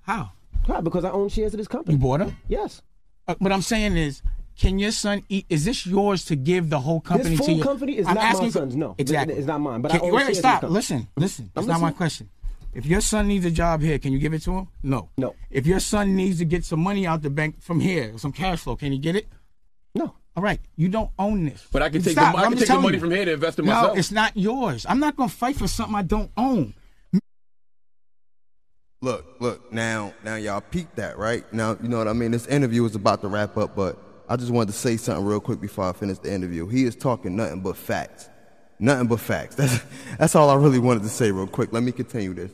How? 0.00 0.32
Why? 0.64 0.80
Because 0.80 1.04
I 1.04 1.10
own 1.10 1.28
shares 1.28 1.52
of 1.52 1.58
this 1.58 1.68
company. 1.68 1.94
You 1.94 2.00
bought 2.00 2.20
them? 2.20 2.34
Yes. 2.48 2.80
Uh, 3.28 3.34
what 3.38 3.52
I'm 3.52 3.60
saying 3.60 3.98
is, 3.98 4.22
can 4.58 4.78
your 4.78 4.92
son 4.92 5.24
eat? 5.28 5.44
Is 5.50 5.66
this 5.66 5.84
yours 5.86 6.24
to 6.24 6.36
give 6.36 6.70
the 6.70 6.80
whole 6.80 7.02
company 7.02 7.36
This 7.36 7.44
to 7.44 7.52
your 7.52 7.62
company 7.62 7.98
is 7.98 8.06
I'm 8.06 8.14
not 8.14 8.22
my 8.22 8.30
asking- 8.30 8.50
son's, 8.52 8.74
no. 8.74 8.94
exactly. 8.96 9.34
It's 9.34 9.46
not 9.46 9.60
mine, 9.60 9.82
but 9.82 9.90
Can- 9.90 10.00
I 10.00 10.04
own 10.04 10.12
wait, 10.14 10.26
wait, 10.28 10.36
stop. 10.36 10.62
Listen, 10.62 11.06
listen. 11.18 11.50
That's 11.52 11.66
not 11.66 11.82
my 11.82 11.92
question. 11.92 12.30
If 12.72 12.86
your 12.86 13.02
son 13.02 13.28
needs 13.28 13.44
a 13.44 13.50
job 13.50 13.82
here, 13.82 13.98
can 13.98 14.14
you 14.14 14.18
give 14.18 14.32
it 14.32 14.40
to 14.44 14.52
him? 14.52 14.68
No. 14.82 15.10
No. 15.18 15.34
If 15.50 15.66
your 15.66 15.80
son 15.80 16.16
needs 16.16 16.38
to 16.38 16.46
get 16.46 16.64
some 16.64 16.80
money 16.80 17.06
out 17.06 17.20
the 17.20 17.28
bank 17.28 17.60
from 17.60 17.78
here, 17.78 18.16
some 18.16 18.32
cash 18.32 18.60
flow, 18.60 18.76
can 18.76 18.90
he 18.90 18.96
get 18.96 19.16
it? 19.16 19.28
No. 20.34 20.40
All 20.40 20.44
right, 20.44 20.60
you 20.76 20.88
don't 20.88 21.10
own 21.18 21.44
this. 21.44 21.66
But 21.70 21.82
I 21.82 21.90
can 21.90 22.02
take 22.02 22.12
Stop, 22.12 22.34
the, 22.34 22.40
I 22.40 22.44
I'm 22.44 22.50
can 22.52 22.58
take 22.60 22.68
the 22.68 22.78
money 22.80 22.94
you. 22.94 23.00
from 23.00 23.10
here 23.10 23.24
to 23.26 23.32
invest 23.34 23.58
in 23.58 23.66
No, 23.66 23.72
myself. 23.72 23.98
it's 23.98 24.10
not 24.12 24.36
yours. 24.36 24.86
I'm 24.88 24.98
not 24.98 25.16
gonna 25.16 25.28
fight 25.28 25.56
for 25.56 25.68
something 25.68 25.94
I 25.94 26.02
don't 26.02 26.30
own. 26.36 26.74
Look, 29.02 29.26
look, 29.40 29.72
now, 29.72 30.14
now 30.24 30.36
y'all 30.36 30.60
peep 30.60 30.94
that, 30.94 31.18
right? 31.18 31.50
Now, 31.52 31.76
you 31.82 31.88
know 31.88 31.98
what 31.98 32.06
I 32.08 32.12
mean? 32.12 32.30
This 32.30 32.46
interview 32.46 32.84
is 32.84 32.94
about 32.94 33.20
to 33.22 33.28
wrap 33.28 33.56
up, 33.56 33.74
but 33.74 33.98
I 34.28 34.36
just 34.36 34.52
wanted 34.52 34.72
to 34.72 34.78
say 34.78 34.96
something 34.96 35.24
real 35.26 35.40
quick 35.40 35.60
before 35.60 35.88
I 35.88 35.92
finish 35.92 36.18
the 36.18 36.32
interview. 36.32 36.68
He 36.68 36.84
is 36.84 36.94
talking 36.94 37.34
nothing 37.34 37.60
but 37.62 37.76
facts. 37.76 38.28
Nothing 38.78 39.08
but 39.08 39.18
facts. 39.20 39.54
That's, 39.56 39.80
that's 40.18 40.34
all 40.36 40.50
I 40.50 40.54
really 40.54 40.78
wanted 40.78 41.02
to 41.02 41.08
say 41.08 41.30
real 41.30 41.46
quick. 41.48 41.72
Let 41.72 41.82
me 41.82 41.92
continue 41.92 42.32
this. 42.32 42.50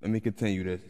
Let 0.00 0.10
me 0.10 0.20
continue 0.20 0.64
this. 0.64 0.80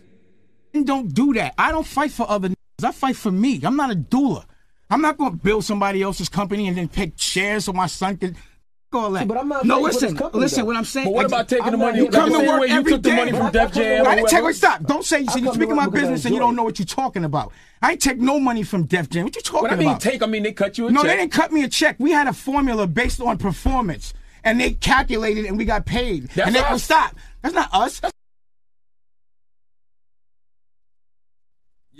Don't 0.84 1.12
do 1.14 1.34
that. 1.34 1.54
I 1.58 1.70
don't 1.70 1.86
fight 1.86 2.10
for 2.10 2.28
other 2.28 2.48
niggas. 2.48 2.54
I 2.82 2.92
fight 2.92 3.16
for 3.16 3.30
me. 3.30 3.60
I'm 3.62 3.76
not 3.76 3.90
a 3.90 3.94
doula. 3.94 4.44
I'm 4.90 5.00
not 5.00 5.16
going 5.16 5.30
to 5.30 5.36
build 5.36 5.64
somebody 5.64 6.02
else's 6.02 6.28
company 6.28 6.68
and 6.68 6.76
then 6.76 6.88
pick 6.88 7.18
shares 7.18 7.64
so 7.64 7.72
my 7.72 7.86
son 7.86 8.16
can. 8.16 8.36
All 8.94 9.10
that. 9.12 9.26
but 9.26 9.38
I'm 9.38 9.48
not 9.48 9.64
no, 9.64 9.76
fighting 9.76 9.84
for 9.84 9.92
this 9.92 10.02
listen, 10.02 10.16
company, 10.18 10.40
listen. 10.42 10.60
though. 10.60 10.66
What 10.66 10.76
I'm 10.76 10.84
saying. 10.84 11.06
but 11.06 11.14
what 11.14 11.24
about 11.24 11.48
taking 11.48 11.64
I'm 11.64 11.70
the 11.72 11.76
money? 11.78 11.98
You 12.00 12.10
come 12.10 12.24
like 12.24 12.26
to 12.26 12.32
the 12.32 12.38
same 12.40 12.48
work 12.48 12.60
way 12.60 12.66
you 12.66 12.74
every 12.74 12.92
took 12.92 13.02
the 13.02 13.12
money 13.14 13.32
from 13.32 13.50
Def 13.50 13.72
Jam. 13.72 14.06
I- 14.06 14.14
didn't 14.16 14.28
take. 14.28 14.30
whoever. 14.32 14.46
Wait, 14.48 14.56
stop. 14.56 14.82
Don't 14.82 15.02
say. 15.02 15.24
I 15.26 15.36
you're 15.38 15.54
speaking 15.54 15.76
my 15.76 15.88
business 15.88 16.24
and 16.26 16.34
you 16.34 16.38
don't 16.38 16.54
know 16.54 16.62
what 16.62 16.78
you're 16.78 16.84
talking 16.84 17.24
about. 17.24 17.52
I 17.80 17.92
ain't 17.92 18.02
take 18.02 18.18
no 18.18 18.38
money 18.38 18.62
from 18.64 18.84
Def 18.84 19.08
Jam. 19.08 19.24
What 19.24 19.34
you 19.34 19.40
talking 19.40 19.60
about? 19.60 19.70
What 19.70 19.72
I 19.72 19.76
mean, 19.78 19.88
about? 19.88 20.00
take. 20.02 20.22
I 20.22 20.26
mean, 20.26 20.42
they 20.42 20.52
cut 20.52 20.76
you 20.76 20.88
a 20.88 20.92
no, 20.92 21.00
check. 21.00 21.04
No, 21.04 21.10
they 21.10 21.16
didn't 21.16 21.32
cut 21.32 21.52
me 21.52 21.64
a 21.64 21.68
check. 21.68 21.96
We 21.98 22.10
had 22.10 22.26
a 22.26 22.34
formula 22.34 22.86
based 22.86 23.22
on 23.22 23.38
performance, 23.38 24.12
and 24.44 24.60
they 24.60 24.72
calculated, 24.72 25.46
and 25.46 25.56
we 25.56 25.64
got 25.64 25.86
paid. 25.86 26.28
That's 26.28 26.48
and 26.48 26.54
they 26.54 26.60
us. 26.60 26.66
oh, 26.70 26.76
stop. 26.76 27.16
That's 27.40 27.54
not 27.54 27.70
us. 27.72 28.02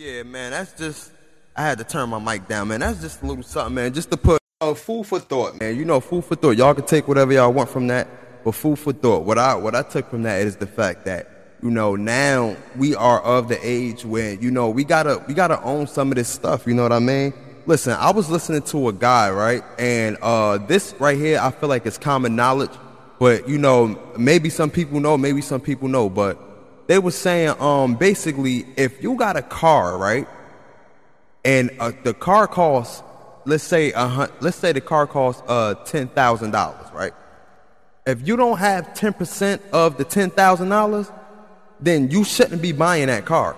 Yeah, 0.02 0.24
man, 0.24 0.50
that's 0.50 0.72
just. 0.72 1.12
I 1.54 1.62
had 1.62 1.78
to 1.78 1.84
turn 1.84 2.08
my 2.08 2.18
mic 2.18 2.48
down, 2.48 2.66
man. 2.66 2.80
That's 2.80 3.00
just 3.00 3.22
a 3.22 3.26
little 3.26 3.44
something, 3.44 3.74
man. 3.76 3.94
Just 3.94 4.10
to 4.10 4.16
put 4.16 4.40
uh, 4.60 4.74
food 4.74 5.06
for 5.06 5.20
thought, 5.20 5.60
man. 5.60 5.76
You 5.76 5.84
know, 5.84 6.00
food 6.00 6.24
for 6.24 6.34
thought. 6.34 6.56
Y'all 6.56 6.74
can 6.74 6.84
take 6.84 7.06
whatever 7.06 7.32
y'all 7.32 7.52
want 7.52 7.70
from 7.70 7.86
that, 7.86 8.08
but 8.42 8.50
food 8.50 8.80
for 8.80 8.92
thought. 8.92 9.22
What 9.22 9.38
I 9.38 9.54
what 9.54 9.76
I 9.76 9.82
took 9.82 10.10
from 10.10 10.24
that 10.24 10.42
is 10.42 10.56
the 10.56 10.66
fact 10.66 11.04
that 11.04 11.54
you 11.62 11.70
know 11.70 11.94
now 11.94 12.56
we 12.74 12.96
are 12.96 13.20
of 13.20 13.46
the 13.46 13.60
age 13.62 14.04
when 14.04 14.42
you 14.42 14.50
know 14.50 14.70
we 14.70 14.82
gotta 14.82 15.22
we 15.28 15.34
gotta 15.34 15.62
own 15.62 15.86
some 15.86 16.10
of 16.10 16.16
this 16.16 16.28
stuff. 16.28 16.66
You 16.66 16.74
know 16.74 16.82
what 16.82 16.92
I 16.92 16.98
mean? 16.98 17.32
Listen, 17.66 17.92
I 17.92 18.10
was 18.10 18.28
listening 18.28 18.62
to 18.62 18.88
a 18.88 18.92
guy, 18.92 19.30
right, 19.30 19.62
and 19.78 20.18
uh, 20.20 20.58
this 20.58 20.96
right 20.98 21.16
here, 21.16 21.38
I 21.38 21.52
feel 21.52 21.68
like 21.68 21.86
it's 21.86 21.98
common 21.98 22.34
knowledge, 22.34 22.72
but 23.20 23.48
you 23.48 23.56
know, 23.56 23.96
maybe 24.18 24.50
some 24.50 24.68
people 24.68 24.98
know, 24.98 25.16
maybe 25.16 25.42
some 25.42 25.60
people 25.60 25.86
know, 25.86 26.10
but 26.10 26.51
they 26.86 26.98
were 26.98 27.10
saying, 27.10 27.54
um, 27.60 27.94
basically, 27.94 28.66
if 28.76 29.02
you 29.02 29.14
got 29.16 29.36
a 29.36 29.42
car, 29.42 29.96
right, 29.96 30.26
and 31.44 31.70
uh, 31.78 31.92
the 32.02 32.14
car 32.14 32.46
costs, 32.46 33.02
let's 33.44 33.64
say, 33.64 33.92
a 33.92 34.28
let's 34.40 34.56
say 34.56 34.72
the 34.72 34.80
car 34.80 35.06
costs 35.06 35.42
uh 35.48 35.74
ten 35.84 36.08
thousand 36.08 36.50
dollars, 36.50 36.86
right? 36.92 37.12
If 38.06 38.26
you 38.26 38.36
don't 38.36 38.58
have 38.58 38.94
ten 38.94 39.12
percent 39.12 39.62
of 39.72 39.96
the 39.96 40.04
ten 40.04 40.30
thousand 40.30 40.68
dollars, 40.68 41.10
then 41.80 42.10
you 42.10 42.24
shouldn't 42.24 42.62
be 42.62 42.72
buying 42.72 43.06
that 43.06 43.24
car. 43.24 43.56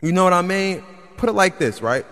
You 0.00 0.12
know 0.12 0.24
what 0.24 0.32
I 0.32 0.42
mean? 0.42 0.82
Put 1.16 1.28
it 1.28 1.32
like 1.32 1.58
this, 1.58 1.80
right? 1.80 2.04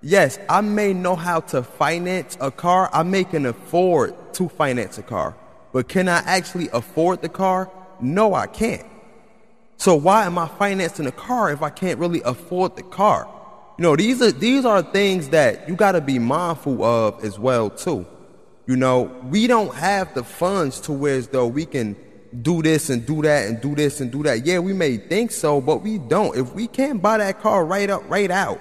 Yes, 0.00 0.38
I 0.48 0.60
may 0.60 0.92
know 0.92 1.16
how 1.16 1.40
to 1.40 1.62
finance 1.62 2.36
a 2.40 2.50
car. 2.50 2.88
I 2.92 3.02
may 3.02 3.24
can 3.24 3.46
afford 3.46 4.14
to 4.34 4.48
finance 4.48 4.98
a 4.98 5.02
car. 5.02 5.34
But 5.72 5.88
can 5.88 6.08
I 6.08 6.18
actually 6.18 6.68
afford 6.72 7.20
the 7.20 7.28
car? 7.28 7.70
No, 8.00 8.34
I 8.34 8.46
can't. 8.46 8.86
So 9.76 9.94
why 9.94 10.24
am 10.24 10.38
I 10.38 10.48
financing 10.48 11.06
a 11.06 11.12
car 11.12 11.52
if 11.52 11.62
I 11.62 11.70
can't 11.70 11.98
really 11.98 12.22
afford 12.22 12.76
the 12.76 12.82
car? 12.82 13.28
You 13.78 13.82
know, 13.82 13.94
these 13.94 14.20
are 14.20 14.32
these 14.32 14.64
are 14.64 14.82
things 14.82 15.28
that 15.28 15.68
you 15.68 15.76
got 15.76 15.92
to 15.92 16.00
be 16.00 16.18
mindful 16.18 16.82
of 16.82 17.24
as 17.24 17.38
well 17.38 17.70
too. 17.70 18.04
You 18.66 18.76
know, 18.76 19.02
we 19.30 19.46
don't 19.46 19.74
have 19.74 20.14
the 20.14 20.24
funds 20.24 20.80
to 20.80 20.92
where 20.92 21.14
as 21.14 21.28
though 21.28 21.46
we 21.46 21.64
can 21.64 21.96
do 22.42 22.60
this 22.60 22.90
and 22.90 23.06
do 23.06 23.22
that 23.22 23.46
and 23.46 23.60
do 23.60 23.74
this 23.74 24.00
and 24.00 24.10
do 24.10 24.22
that. 24.24 24.44
Yeah, 24.44 24.58
we 24.58 24.72
may 24.72 24.96
think 24.96 25.30
so, 25.30 25.60
but 25.60 25.82
we 25.82 25.98
don't. 25.98 26.36
If 26.36 26.52
we 26.54 26.66
can't 26.66 27.00
buy 27.00 27.18
that 27.18 27.40
car 27.40 27.64
right 27.64 27.88
up, 27.88 28.02
right 28.10 28.30
out, 28.30 28.60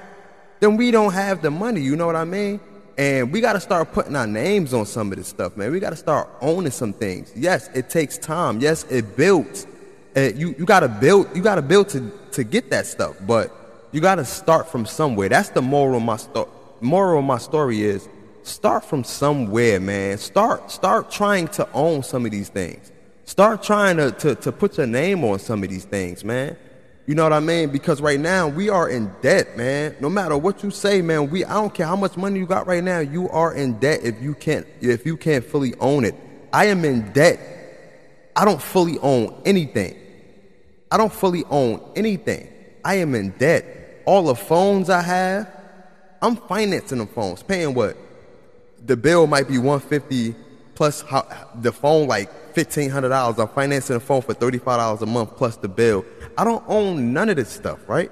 then 0.60 0.78
we 0.78 0.92
don't 0.92 1.14
have 1.14 1.42
the 1.42 1.52
money. 1.52 1.82
You 1.82 1.96
know 1.96 2.06
what 2.06 2.16
I 2.16 2.26
mean? 2.26 2.60
And 2.98 3.32
we 3.32 3.42
got 3.42 3.54
to 3.54 3.60
start 3.60 3.94
putting 3.94 4.16
our 4.16 4.26
names 4.26 4.74
on 4.74 4.86
some 4.88 5.12
of 5.12 5.18
this 5.18 5.28
stuff, 5.28 5.56
man. 5.56 5.72
We 5.72 5.80
got 5.80 5.92
to 5.92 5.96
start 5.96 6.30
owning 6.42 6.72
some 6.72 6.94
things. 6.94 7.32
Yes, 7.36 7.70
it 7.76 7.90
takes 7.90 8.18
time. 8.18 8.60
Yes, 8.60 8.86
it 8.90 9.16
builds. 9.16 9.68
You 10.16 10.56
you 10.58 10.66
got 10.66 10.80
to 10.80 10.88
build. 10.88 11.36
You 11.36 11.44
got 11.44 11.56
to 11.56 11.62
build 11.62 11.90
to 11.90 12.12
to 12.32 12.44
get 12.44 12.72
that 12.72 12.88
stuff. 12.88 13.16
But 13.28 13.52
you 13.92 14.02
got 14.02 14.16
to 14.16 14.26
start 14.26 14.68
from 14.68 14.86
somewhere. 14.88 15.30
That's 15.30 15.50
the 15.50 15.62
moral 15.62 15.98
of 15.98 16.04
my 16.04 16.18
story. 16.18 16.50
Moral 16.82 17.20
of 17.20 17.26
my 17.26 17.38
story 17.38 17.84
is 17.84 18.10
start 18.42 18.84
from 18.84 19.04
somewhere, 19.04 19.80
man. 19.80 20.18
Start 20.18 20.72
start 20.72 21.12
trying 21.12 21.50
to 21.50 21.70
own 21.74 22.02
some 22.02 22.26
of 22.26 22.32
these 22.32 22.50
things. 22.50 22.92
Start 23.26 23.62
trying 23.62 23.98
to, 23.98 24.12
to, 24.14 24.36
to 24.36 24.52
put 24.54 24.78
your 24.78 24.88
name 24.88 25.24
on 25.26 25.38
some 25.38 25.62
of 25.62 25.70
these 25.70 25.84
things, 25.84 26.24
man. 26.24 26.56
You 27.08 27.16
know 27.16 27.24
what 27.24 27.32
I 27.32 27.40
mean? 27.40 27.70
Because 27.70 28.02
right 28.02 28.20
now 28.20 28.50
we 28.50 28.70
are 28.70 28.90
in 28.90 29.10
debt, 29.22 29.56
man. 29.56 29.96
No 30.02 30.10
matter 30.10 30.38
what 30.38 30.62
you 30.62 30.70
say, 30.70 31.02
man, 31.02 31.30
we 31.30 31.46
I 31.46 31.54
don't 31.54 31.74
care 31.74 31.88
how 31.88 31.96
much 31.96 32.18
money 32.18 32.38
you 32.38 32.46
got 32.46 32.68
right 32.68 32.84
now, 32.84 33.00
you 33.00 33.30
are 33.30 33.54
in 33.54 33.80
debt 33.80 34.02
if 34.04 34.22
you 34.22 34.34
can't 34.36 34.68
if 34.82 35.06
you 35.06 35.16
can't 35.16 35.44
fully 35.44 35.74
own 35.80 36.04
it. 36.04 36.16
I 36.52 36.66
am 36.66 36.84
in 36.84 37.14
debt. 37.14 37.40
I 38.36 38.44
don't 38.44 38.62
fully 38.62 39.00
own 39.00 39.42
anything. 39.46 39.98
I 40.92 40.98
don't 40.98 41.12
fully 41.12 41.46
own 41.46 41.82
anything. 41.96 42.50
I 42.84 42.96
am 42.96 43.16
in 43.16 43.32
debt. 43.32 44.04
All 44.06 44.24
the 44.24 44.36
phones 44.36 44.90
I 44.90 45.02
have, 45.02 45.50
I'm 46.22 46.36
financing 46.36 46.98
the 46.98 47.06
phones, 47.06 47.42
paying 47.42 47.74
what? 47.74 47.98
The 48.86 48.98
bill 48.98 49.28
might 49.28 49.48
be 49.48 49.58
150 49.58 50.36
plus 50.76 51.02
how, 51.02 51.26
the 51.56 51.72
phone 51.72 52.08
like 52.08 52.47
$1,500. 52.66 53.40
I'm 53.40 53.48
financing 53.50 53.96
the 53.96 54.00
phone 54.00 54.22
for 54.22 54.34
$35 54.34 55.02
a 55.02 55.06
month 55.06 55.36
plus 55.36 55.58
the 55.58 55.68
bill. 55.68 56.06
I 56.38 56.44
don't 56.44 56.64
own 56.68 57.14
none 57.14 57.30
of 57.30 57.36
this 57.36 57.50
stuff, 57.50 57.80
right? 57.88 58.12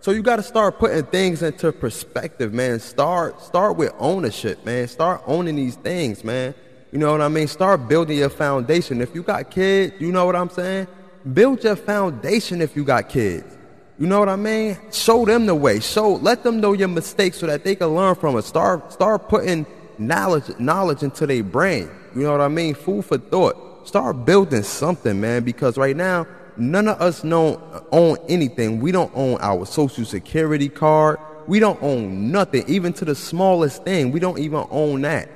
So 0.00 0.10
you 0.10 0.22
got 0.22 0.36
to 0.36 0.42
start 0.42 0.78
putting 0.78 1.02
things 1.04 1.42
into 1.42 1.72
perspective, 1.72 2.52
man. 2.52 2.78
Start 2.78 3.40
start 3.40 3.76
with 3.76 3.90
ownership, 3.98 4.62
man. 4.64 4.86
Start 4.86 5.22
owning 5.26 5.56
these 5.56 5.76
things, 5.76 6.22
man. 6.22 6.54
You 6.92 6.98
know 6.98 7.10
what 7.10 7.22
I 7.22 7.28
mean? 7.28 7.48
Start 7.48 7.88
building 7.88 8.18
your 8.18 8.28
foundation. 8.28 9.00
If 9.00 9.14
you 9.14 9.22
got 9.22 9.50
kids, 9.50 9.94
you 9.98 10.12
know 10.12 10.26
what 10.26 10.36
I'm 10.36 10.50
saying? 10.50 10.88
Build 11.32 11.64
your 11.64 11.74
foundation 11.74 12.60
if 12.60 12.76
you 12.76 12.84
got 12.84 13.08
kids. 13.08 13.56
You 13.98 14.06
know 14.06 14.18
what 14.18 14.28
I 14.28 14.36
mean? 14.36 14.76
Show 14.92 15.24
them 15.24 15.46
the 15.46 15.54
way. 15.54 15.80
Show 15.80 16.16
let 16.16 16.42
them 16.42 16.60
know 16.60 16.74
your 16.74 16.88
mistakes 16.88 17.38
so 17.38 17.46
that 17.46 17.64
they 17.64 17.74
can 17.74 17.88
learn 17.88 18.14
from 18.14 18.36
it. 18.36 18.42
Start 18.42 18.92
start 18.92 19.28
putting 19.30 19.64
knowledge 19.98 20.58
knowledge 20.58 21.02
into 21.02 21.26
their 21.26 21.42
brain. 21.42 21.88
You 22.14 22.24
know 22.24 22.32
what 22.32 22.42
I 22.42 22.48
mean? 22.48 22.74
Food 22.74 23.06
for 23.06 23.16
thought. 23.16 23.56
Start 23.84 24.24
building 24.24 24.62
something, 24.62 25.20
man, 25.20 25.44
because 25.44 25.76
right 25.76 25.96
now 25.96 26.26
none 26.56 26.88
of 26.88 27.00
us 27.00 27.24
know 27.24 27.60
own 27.92 28.16
anything. 28.28 28.80
We 28.80 28.92
don't 28.92 29.12
own 29.14 29.38
our 29.40 29.66
social 29.66 30.04
security 30.04 30.68
card. 30.68 31.18
We 31.46 31.60
don't 31.60 31.82
own 31.82 32.32
nothing, 32.32 32.64
even 32.66 32.92
to 32.94 33.04
the 33.04 33.14
smallest 33.14 33.84
thing. 33.84 34.12
We 34.12 34.20
don't 34.20 34.38
even 34.38 34.66
own 34.70 35.02
that. 35.02 35.28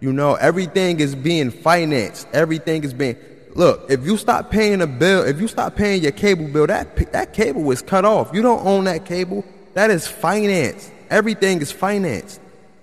You 0.00 0.12
know, 0.12 0.34
everything 0.34 1.00
is 1.00 1.14
being 1.14 1.50
financed. 1.50 2.28
Everything 2.32 2.84
is 2.84 2.92
being 2.92 3.16
Look, 3.56 3.90
if 3.90 4.04
you 4.04 4.18
stop 4.18 4.50
paying 4.50 4.82
a 4.82 4.86
bill, 4.86 5.22
if 5.22 5.40
you 5.40 5.48
stop 5.48 5.76
paying 5.76 6.02
your 6.02 6.12
cable 6.12 6.46
bill, 6.46 6.66
that 6.66 6.94
that 7.12 7.32
cable 7.32 7.70
is 7.70 7.80
cut 7.80 8.04
off. 8.04 8.30
You 8.34 8.42
don't 8.42 8.64
own 8.66 8.84
that 8.84 9.06
cable. 9.06 9.46
That 9.72 9.90
is 9.90 10.06
financed. 10.06 10.92
Everything 11.08 11.62
is 11.62 11.72
financed. 11.72 12.38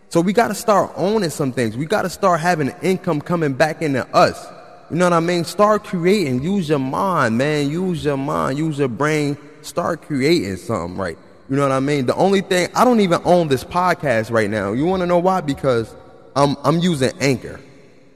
So 0.10 0.20
we 0.20 0.34
got 0.34 0.48
to 0.48 0.56
start 0.56 0.92
owning 0.96 1.30
some 1.30 1.52
things. 1.52 1.78
We 1.78 1.86
got 1.86 2.04
to 2.04 2.10
start 2.10 2.40
having 2.40 2.70
income 2.82 3.22
coming 3.22 3.54
back 3.54 3.84
into 3.84 4.08
us. 4.16 4.48
You 4.94 5.00
know 5.00 5.06
what 5.06 5.14
I 5.14 5.22
mean? 5.22 5.44
Start 5.44 5.86
creating. 5.86 6.44
Use 6.44 6.70
your 6.70 6.78
mind, 6.78 7.36
man. 7.36 7.68
Use 7.68 8.06
your 8.06 8.16
mind. 8.16 8.60
Use 8.60 8.78
your 8.78 8.90
brain. 8.90 9.36
Start 9.64 10.04
creating 10.04 10.56
something, 10.58 10.96
right? 10.96 11.18
You 11.50 11.56
know 11.56 11.64
what 11.64 11.72
I 11.72 11.80
mean? 11.80 12.06
The 12.06 12.14
only 12.14 12.42
thing 12.42 12.70
I 12.76 12.86
don't 12.86 13.00
even 13.00 13.20
own 13.26 13.48
this 13.48 13.64
podcast 13.64 14.30
right 14.30 14.48
now. 14.48 14.72
You 14.74 14.86
want 14.86 15.02
to 15.02 15.08
know 15.08 15.18
why? 15.18 15.42
Because 15.42 15.96
I'm 16.36 16.56
I'm 16.64 16.78
using 16.78 17.12
Anchor. 17.20 17.60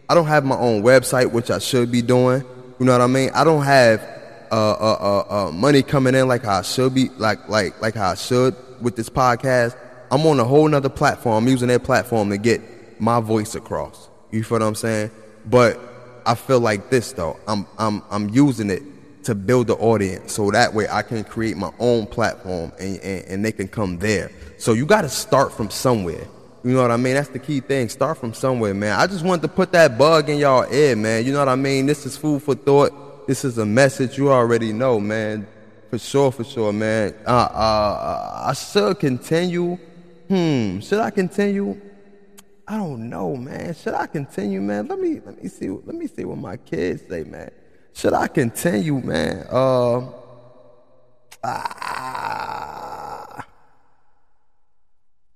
I 0.07 0.13
don't 0.13 0.27
have 0.27 0.45
my 0.45 0.55
own 0.55 0.83
website, 0.83 1.31
which 1.31 1.49
I 1.49 1.57
should 1.57 1.91
be 1.91 2.03
doing. 2.03 2.43
You 2.79 2.85
know 2.85 2.91
what 2.91 3.01
I 3.01 3.07
mean? 3.07 3.31
I 3.33 3.43
don't 3.43 3.63
have 3.63 3.99
uh, 4.51 4.71
uh, 4.73 5.25
uh, 5.29 5.47
uh, 5.47 5.51
money 5.51 5.81
coming 5.81 6.13
in 6.13 6.27
like 6.27 6.45
I 6.45 6.61
should 6.61 6.93
be, 6.93 7.09
like 7.17 7.49
like 7.49 7.81
like 7.81 7.97
I 7.97 8.13
should 8.13 8.55
with 8.81 8.95
this 8.95 9.09
podcast. 9.09 9.75
I'm 10.11 10.23
on 10.27 10.39
a 10.39 10.45
whole 10.45 10.67
nother 10.67 10.89
platform. 10.89 11.43
I'm 11.43 11.49
using 11.49 11.69
that 11.69 11.83
platform 11.83 12.29
to 12.29 12.37
get 12.37 12.61
my 13.01 13.19
voice 13.19 13.55
across. 13.55 14.09
You 14.29 14.43
feel 14.43 14.59
what 14.59 14.67
I'm 14.67 14.75
saying? 14.75 15.09
But 15.43 15.96
I 16.27 16.35
feel 16.35 16.59
like 16.59 16.89
this 16.89 17.13
though. 17.13 17.39
I'm 17.47 17.65
I'm 17.79 18.03
I'm 18.11 18.29
using 18.29 18.69
it 18.69 18.83
to 19.23 19.33
build 19.33 19.67
the 19.67 19.75
audience 19.75 20.33
so 20.33 20.51
that 20.51 20.73
way 20.73 20.87
I 20.89 21.01
can 21.01 21.23
create 21.23 21.57
my 21.57 21.71
own 21.79 22.05
platform 22.05 22.71
and, 22.79 22.99
and, 22.99 23.25
and 23.25 23.45
they 23.45 23.51
can 23.51 23.67
come 23.67 23.97
there. 23.97 24.31
So 24.57 24.73
you 24.73 24.85
got 24.85 25.01
to 25.01 25.09
start 25.09 25.51
from 25.53 25.69
somewhere. 25.69 26.25
You 26.63 26.73
know 26.73 26.81
what 26.81 26.91
I 26.91 26.97
mean? 26.97 27.13
That's 27.13 27.29
the 27.29 27.39
key 27.39 27.59
thing. 27.59 27.89
Start 27.89 28.17
from 28.17 28.33
somewhere, 28.33 28.73
man. 28.73 28.99
I 28.99 29.07
just 29.07 29.23
wanted 29.23 29.43
to 29.43 29.47
put 29.47 29.71
that 29.71 29.97
bug 29.97 30.29
in 30.29 30.37
y'all 30.37 30.65
ear, 30.73 30.95
man. 30.95 31.25
You 31.25 31.31
know 31.31 31.39
what 31.39 31.49
I 31.49 31.55
mean? 31.55 31.85
This 31.85 32.05
is 32.05 32.17
food 32.17 32.43
for 32.43 32.55
thought. 32.55 33.27
This 33.27 33.45
is 33.45 33.57
a 33.57 33.65
message 33.65 34.17
you 34.17 34.31
already 34.31 34.73
know, 34.73 34.99
man. 34.99 35.47
For 35.89 35.97
sure, 35.97 36.31
for 36.31 36.43
sure, 36.43 36.73
man. 36.73 37.13
Uh, 37.25 37.29
uh, 37.29 38.43
I 38.47 38.53
should 38.53 38.99
continue. 38.99 39.77
Hmm, 40.27 40.79
should 40.79 40.99
I 40.99 41.09
continue? 41.09 41.79
I 42.67 42.75
don't 42.75 43.09
know, 43.09 43.37
man. 43.37 43.73
Should 43.73 43.93
I 43.93 44.07
continue, 44.07 44.59
man? 44.59 44.87
Let 44.87 44.99
me 44.99 45.21
let 45.25 45.41
me 45.41 45.47
see. 45.47 45.69
Let 45.69 45.95
me 45.95 46.07
see 46.07 46.25
what 46.25 46.37
my 46.37 46.57
kids 46.57 47.03
say, 47.07 47.23
man. 47.23 47.49
Should 47.93 48.13
I 48.13 48.27
continue, 48.27 48.99
man? 48.99 49.47
Uh, 49.49 50.01
ah, 51.45 53.45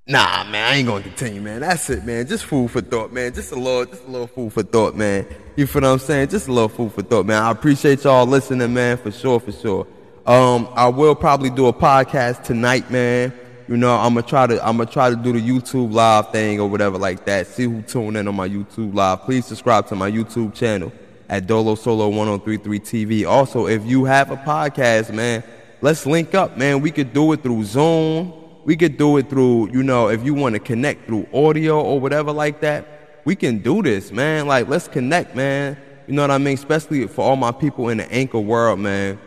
nah, 0.06 0.44
man. 0.44 0.74
I 0.74 0.76
ain't 0.76 0.88
gonna 0.88 1.04
continue, 1.04 1.40
man. 1.40 1.62
That's 1.62 1.90
it, 1.90 2.04
man. 2.04 2.28
Just 2.28 2.44
food 2.44 2.70
for 2.70 2.82
thought, 2.82 3.14
man. 3.14 3.34
Just 3.34 3.54
a 3.54 3.56
little, 3.56 3.86
just 3.86 4.06
a 4.06 4.12
little 4.12 4.28
food 4.28 4.52
for 4.52 4.64
thought, 4.64 4.98
man. 4.98 5.26
You 5.56 5.68
feel 5.68 5.84
what 5.84 5.90
I'm 5.90 6.00
saying? 6.00 6.28
Just 6.28 6.50
a 6.50 6.52
little 6.52 6.68
food 6.68 6.92
for 6.92 7.02
thought, 7.02 7.26
man. 7.26 7.42
I 7.42 7.52
appreciate 7.52 8.04
y'all 8.04 8.26
listening, 8.26 8.74
man, 8.74 8.98
for 8.98 9.12
sure, 9.12 9.40
for 9.40 9.54
sure. 9.54 9.88
Um, 10.26 10.68
I 10.76 10.90
will 10.90 11.16
probably 11.16 11.50
do 11.50 11.68
a 11.68 11.74
podcast 11.74 12.44
tonight, 12.44 12.92
man. 12.92 13.32
You 13.72 13.78
know, 13.78 13.96
I'm 13.96 14.16
gonna 14.16 14.28
try 14.28 14.48
to 14.48 14.68
I'm 14.68 14.76
gonna 14.76 14.92
try 14.92 15.10
to 15.10 15.16
do 15.16 15.32
the 15.32 15.40
YouTube 15.40 15.94
live 15.94 16.34
thing 16.34 16.60
or 16.60 16.68
whatever 16.68 16.98
like 16.98 17.24
that. 17.24 17.48
See 17.48 17.64
who 17.64 17.82
tune 17.82 18.18
in 18.18 18.28
on 18.28 18.36
my 18.36 18.50
YouTube 18.50 18.94
live. 18.94 19.22
Please 19.22 19.46
subscribe 19.46 19.88
to 19.88 19.96
my 19.96 20.12
YouTube 20.12 20.54
channel 20.54 20.92
at 21.30 21.48
Dolo 21.48 21.76
Solo 21.76 22.10
1033 22.10 22.80
TV. 22.82 23.26
Also, 23.26 23.68
if 23.68 23.86
you 23.86 24.04
have 24.04 24.30
a 24.30 24.36
podcast, 24.36 25.14
man, 25.14 25.42
let's 25.80 26.06
link 26.06 26.36
up, 26.36 26.58
man. 26.58 26.82
We 26.82 26.92
could 26.92 27.14
do 27.14 27.32
it 27.32 27.44
through 27.44 27.64
Zoom. 27.64 28.34
We 28.66 28.76
could 28.76 28.98
do 28.98 29.16
it 29.16 29.30
through, 29.30 29.72
you 29.72 29.84
know, 29.84 30.10
if 30.10 30.22
you 30.26 30.34
want 30.34 30.56
to 30.56 30.60
connect 30.60 31.08
through 31.08 31.30
audio 31.34 31.82
or 31.82 31.98
whatever 31.98 32.34
like 32.34 32.60
that, 32.60 33.22
we 33.24 33.38
can 33.38 33.60
do 33.60 33.82
this, 33.82 34.12
man. 34.12 34.48
Like, 34.48 34.68
let's 34.68 34.90
connect, 34.90 35.34
man. 35.34 35.78
You 36.08 36.16
know 36.16 36.24
what 36.24 36.32
I 36.32 36.40
mean? 36.40 36.56
Especially 36.56 37.08
for 37.08 37.22
all 37.22 37.38
my 37.38 37.54
people 37.54 37.88
in 37.88 38.00
the 38.00 38.12
anchor 38.12 38.42
world, 38.42 38.80
man. 38.80 39.18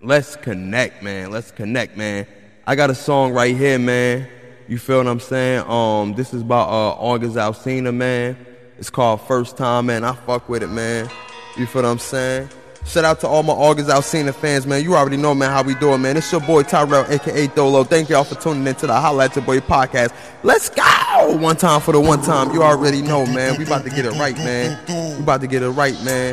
Let's 0.00 0.36
connect, 0.36 1.02
man. 1.02 1.30
Let's 1.30 1.50
connect, 1.50 1.98
man. 1.98 2.26
I 2.64 2.76
got 2.76 2.90
a 2.90 2.94
song 2.94 3.32
right 3.32 3.56
here, 3.56 3.78
man. 3.78 4.28
You 4.68 4.78
feel 4.78 4.98
what 4.98 5.08
I'm 5.08 5.18
saying? 5.18 5.64
Um, 5.68 6.14
this 6.14 6.32
is 6.32 6.42
about 6.42 6.68
uh 6.68 6.92
August 6.92 7.34
Alsina, 7.34 7.92
man. 7.92 8.36
It's 8.78 8.88
called 8.88 9.20
First 9.22 9.56
Time, 9.56 9.86
man. 9.86 10.04
I 10.04 10.14
fuck 10.14 10.48
with 10.48 10.62
it, 10.62 10.68
man. 10.68 11.10
You 11.58 11.66
feel 11.66 11.82
what 11.82 11.88
I'm 11.88 11.98
saying? 11.98 12.48
Shout 12.86 13.04
out 13.04 13.20
to 13.20 13.28
all 13.28 13.42
my 13.42 13.52
August 13.52 13.90
Alsina 13.90 14.32
fans, 14.32 14.66
man. 14.66 14.82
You 14.84 14.94
already 14.94 15.16
know, 15.16 15.34
man, 15.34 15.50
how 15.50 15.62
we 15.64 15.74
do 15.74 15.96
man. 15.98 16.16
It's 16.16 16.30
your 16.30 16.40
boy 16.40 16.62
Tyrell, 16.62 17.04
aka 17.08 17.48
Dolo. 17.48 17.82
Thank 17.82 18.08
y'all 18.08 18.24
for 18.24 18.36
tuning 18.36 18.64
in 18.66 18.76
to 18.76 18.86
the 18.86 18.94
Holla 18.94 19.24
at 19.24 19.34
Your 19.34 19.44
Boy 19.44 19.58
podcast. 19.58 20.14
Let's 20.44 20.70
go! 20.70 21.36
One 21.36 21.56
time 21.56 21.80
for 21.80 21.92
the 21.92 22.00
one 22.00 22.22
time. 22.22 22.52
You 22.52 22.62
already 22.62 23.02
know, 23.02 23.26
man. 23.26 23.58
We 23.58 23.64
about 23.64 23.82
to 23.84 23.90
get 23.90 24.04
it 24.04 24.12
right, 24.12 24.36
man. 24.36 24.78
We 25.16 25.22
about 25.22 25.40
to 25.40 25.48
get 25.48 25.62
it 25.62 25.70
right, 25.70 26.00
man. 26.04 26.32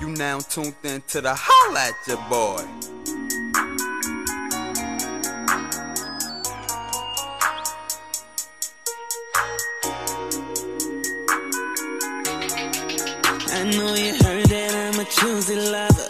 You 0.00 0.10
now 0.10 0.40
tuned 0.40 0.74
in 0.82 1.00
to 1.08 1.22
the 1.22 1.34
Holla 1.34 1.80
at 1.80 1.94
Your 2.06 2.18
Boy. 2.28 3.03
I 13.64 13.70
know 13.70 13.94
you 13.94 14.12
heard 14.12 14.44
that 14.52 14.72
I'm 14.76 15.00
a 15.00 15.04
choosy 15.08 15.56
lover. 15.56 16.08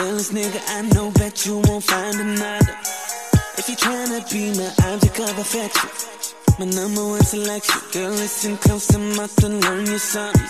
Realest 0.00 0.32
nigga, 0.32 0.60
I 0.72 0.80
know 0.94 1.10
that 1.20 1.44
you 1.44 1.60
won't 1.68 1.84
find 1.84 2.16
another. 2.18 2.72
If 3.58 3.68
you're 3.68 3.76
tryna 3.76 4.24
be 4.32 4.56
my 4.56 4.72
object 4.88 5.20
of 5.20 5.36
affection, 5.36 5.90
my 6.58 6.64
number 6.64 7.04
one 7.04 7.20
selection. 7.20 7.78
Girl, 7.92 8.12
listen 8.12 8.56
close, 8.56 8.88
I'm 8.94 9.12
about 9.12 9.28
to 9.44 9.48
learn 9.48 9.84
you 9.84 9.98
something. 9.98 10.48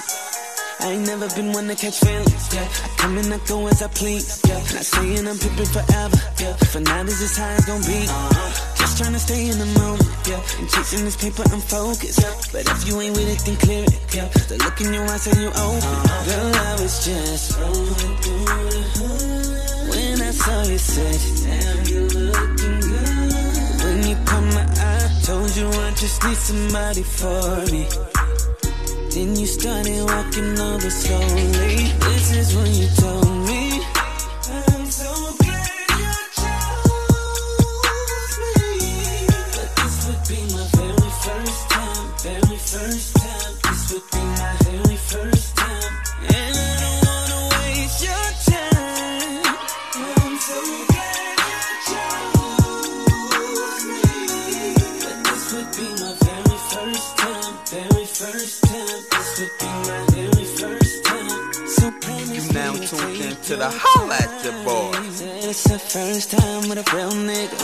I 0.86 0.92
ain't 0.92 1.04
never 1.04 1.26
been 1.34 1.50
one 1.52 1.66
to 1.66 1.74
catch 1.74 1.98
feelings. 1.98 2.54
Yeah. 2.54 2.62
I 2.62 2.88
come 2.96 3.18
and 3.18 3.34
I 3.34 3.38
go 3.48 3.66
as 3.66 3.82
I 3.82 3.88
please. 3.88 4.40
Yeah. 4.46 4.54
Not 4.54 4.86
saying 4.86 5.26
I'm 5.26 5.36
pimping 5.36 5.66
forever. 5.66 6.16
Yeah. 6.38 6.54
For 6.70 6.78
now, 6.78 7.02
this 7.02 7.20
is 7.20 7.36
how 7.36 7.52
it's 7.56 7.66
gonna 7.66 7.84
be. 7.84 8.06
Uh-huh. 8.06 8.77
Just 8.88 9.02
trying 9.02 9.12
to 9.12 9.18
stay 9.18 9.50
in 9.50 9.58
the 9.58 9.66
moment. 9.78 10.08
Yeah. 10.26 10.40
And 10.58 10.68
chasing 10.70 11.04
this 11.04 11.14
paper, 11.14 11.44
I'm 11.52 11.60
focused. 11.60 12.24
But 12.52 12.64
if 12.72 12.88
you 12.88 12.98
ain't 13.02 13.14
with 13.14 13.28
it, 13.28 13.44
then 13.44 13.56
clear 13.60 13.84
it. 13.84 14.00
Yeah. 14.16 14.28
The 14.48 14.56
look 14.64 14.80
in 14.80 14.94
your 14.94 15.04
eyes 15.04 15.26
and 15.26 15.36
you 15.44 15.48
open. 15.48 15.96
Girl, 16.24 16.56
I 16.56 16.72
was 16.80 17.04
just. 17.04 17.52
When 19.92 20.22
I 20.22 20.30
saw 20.32 20.62
you, 20.64 20.78
said, 20.78 21.20
Damn, 21.44 21.84
you 21.84 22.00
looking 22.32 22.80
good. 22.80 23.84
When 23.84 23.98
you 24.08 24.16
caught 24.24 24.48
my 24.56 24.64
eye, 24.64 25.20
told 25.22 25.54
you 25.54 25.68
I 25.68 25.90
just 25.92 26.24
need 26.24 26.38
somebody 26.38 27.02
for 27.02 27.66
me. 27.68 27.84
Then 29.12 29.36
you 29.36 29.46
started 29.46 30.00
walking 30.00 30.58
over 30.58 30.88
slowly. 30.88 31.92
This 32.08 32.32
is 32.32 32.56
when 32.56 32.72
you 32.72 32.88
told 32.96 33.46
me. 33.48 33.67
To 63.48 63.56
the 63.56 63.72
Holla 63.72 64.12
at 64.12 64.44
Your 64.44 64.52
Boy. 64.60 64.92
It's 65.48 65.64
the 65.64 65.78
first 65.78 66.32
time 66.36 66.68
with 66.68 66.84
a 66.84 66.84
real 66.94 67.16
nigga. 67.16 67.56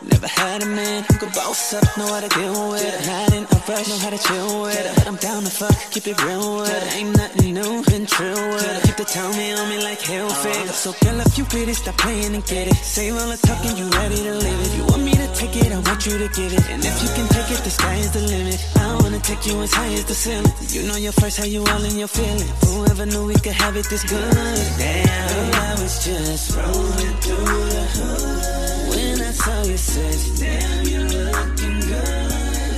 Never 0.00 0.26
had 0.26 0.62
a 0.62 0.66
man 0.66 1.04
who 1.04 1.18
could 1.18 1.34
boss 1.36 1.74
up, 1.74 1.84
know 1.98 2.08
how 2.08 2.20
to 2.20 2.28
deal 2.32 2.72
with 2.72 2.80
it. 2.80 2.96
Not 3.04 3.34
in 3.36 3.44
a 3.44 3.58
rush, 3.68 3.84
know 3.84 3.98
how 4.00 4.08
to 4.08 4.16
chill 4.16 4.62
with 4.62 4.80
it. 4.80 5.06
I'm 5.06 5.16
down 5.16 5.42
to 5.44 5.50
fuck, 5.50 5.76
keep 5.92 6.06
it 6.06 6.16
real 6.24 6.56
with 6.56 6.72
it. 6.72 6.96
Ain't 6.96 7.14
nothing 7.18 7.52
new, 7.52 7.84
been 7.84 8.06
true 8.06 8.32
with 8.32 8.64
it. 8.64 8.80
Keep 8.88 8.96
the 8.96 9.04
tummy 9.04 9.52
on 9.52 9.68
me 9.68 9.84
like 9.84 10.00
hell 10.00 10.30
fake. 10.30 10.72
So 10.72 10.96
girl, 11.04 11.20
if 11.20 11.36
you 11.36 11.44
with 11.52 11.68
it, 11.68 11.76
stop 11.76 11.98
playing 11.98 12.34
and 12.34 12.44
get 12.46 12.68
it. 12.68 12.76
Save 12.76 13.20
all 13.20 13.28
the 13.28 13.36
talking, 13.44 13.76
you 13.76 13.84
ready 14.00 14.16
to 14.24 14.34
live 14.40 14.60
it. 14.64 14.72
You 14.72 14.84
want 14.88 15.02
me 15.04 15.13
take 15.46 15.66
it, 15.66 15.72
I 15.72 15.78
want 15.80 16.06
you 16.06 16.16
to 16.18 16.28
give 16.28 16.52
it. 16.52 16.64
And 16.70 16.84
if 16.84 16.96
you 17.02 17.08
can 17.16 17.26
take 17.28 17.50
it, 17.50 17.60
the 17.64 17.70
sky 17.70 17.96
is 17.96 18.10
the 18.12 18.20
limit. 18.20 18.58
I 18.76 18.96
wanna 19.02 19.20
take 19.20 19.46
you 19.46 19.60
as 19.62 19.72
high 19.72 19.92
as 19.92 20.04
the 20.04 20.14
ceiling. 20.14 20.52
You 20.68 20.82
know 20.88 20.96
your 20.96 21.12
first, 21.12 21.38
how 21.38 21.44
you 21.44 21.60
all 21.64 21.84
in 21.84 21.96
your 21.98 22.08
feelings. 22.08 22.50
Whoever 22.64 23.06
knew 23.06 23.26
we 23.26 23.34
could 23.34 23.58
have 23.64 23.76
it 23.76 23.86
this 23.90 24.04
good. 24.04 24.32
Damn, 24.78 25.28
girl, 25.28 25.60
I 25.68 25.72
was 25.82 25.94
just 26.04 26.56
rolling 26.56 27.16
through 27.24 27.64
the 27.76 27.84
hood. 27.96 28.90
When 28.90 29.16
I 29.20 29.32
saw 29.42 29.62
you, 29.70 29.76
said, 29.76 30.18
Damn, 30.40 30.86
you 30.92 31.00
looking 31.28 31.78
good. 31.90 32.30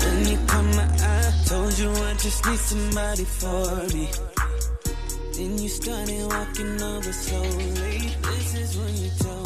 When 0.04 0.18
you 0.30 0.38
caught 0.50 0.68
my 0.78 0.86
eye, 1.12 1.32
told 1.46 1.78
you 1.78 1.90
I 1.90 2.14
just 2.24 2.40
need 2.46 2.62
somebody 2.72 3.24
for 3.24 3.66
me. 3.94 4.06
Then 5.34 5.58
you 5.58 5.68
started 5.68 6.24
walking 6.32 6.82
over 6.82 7.12
slowly. 7.12 8.00
This 8.28 8.54
is 8.62 8.78
when 8.78 8.94
you 9.02 9.10
told 9.22 9.45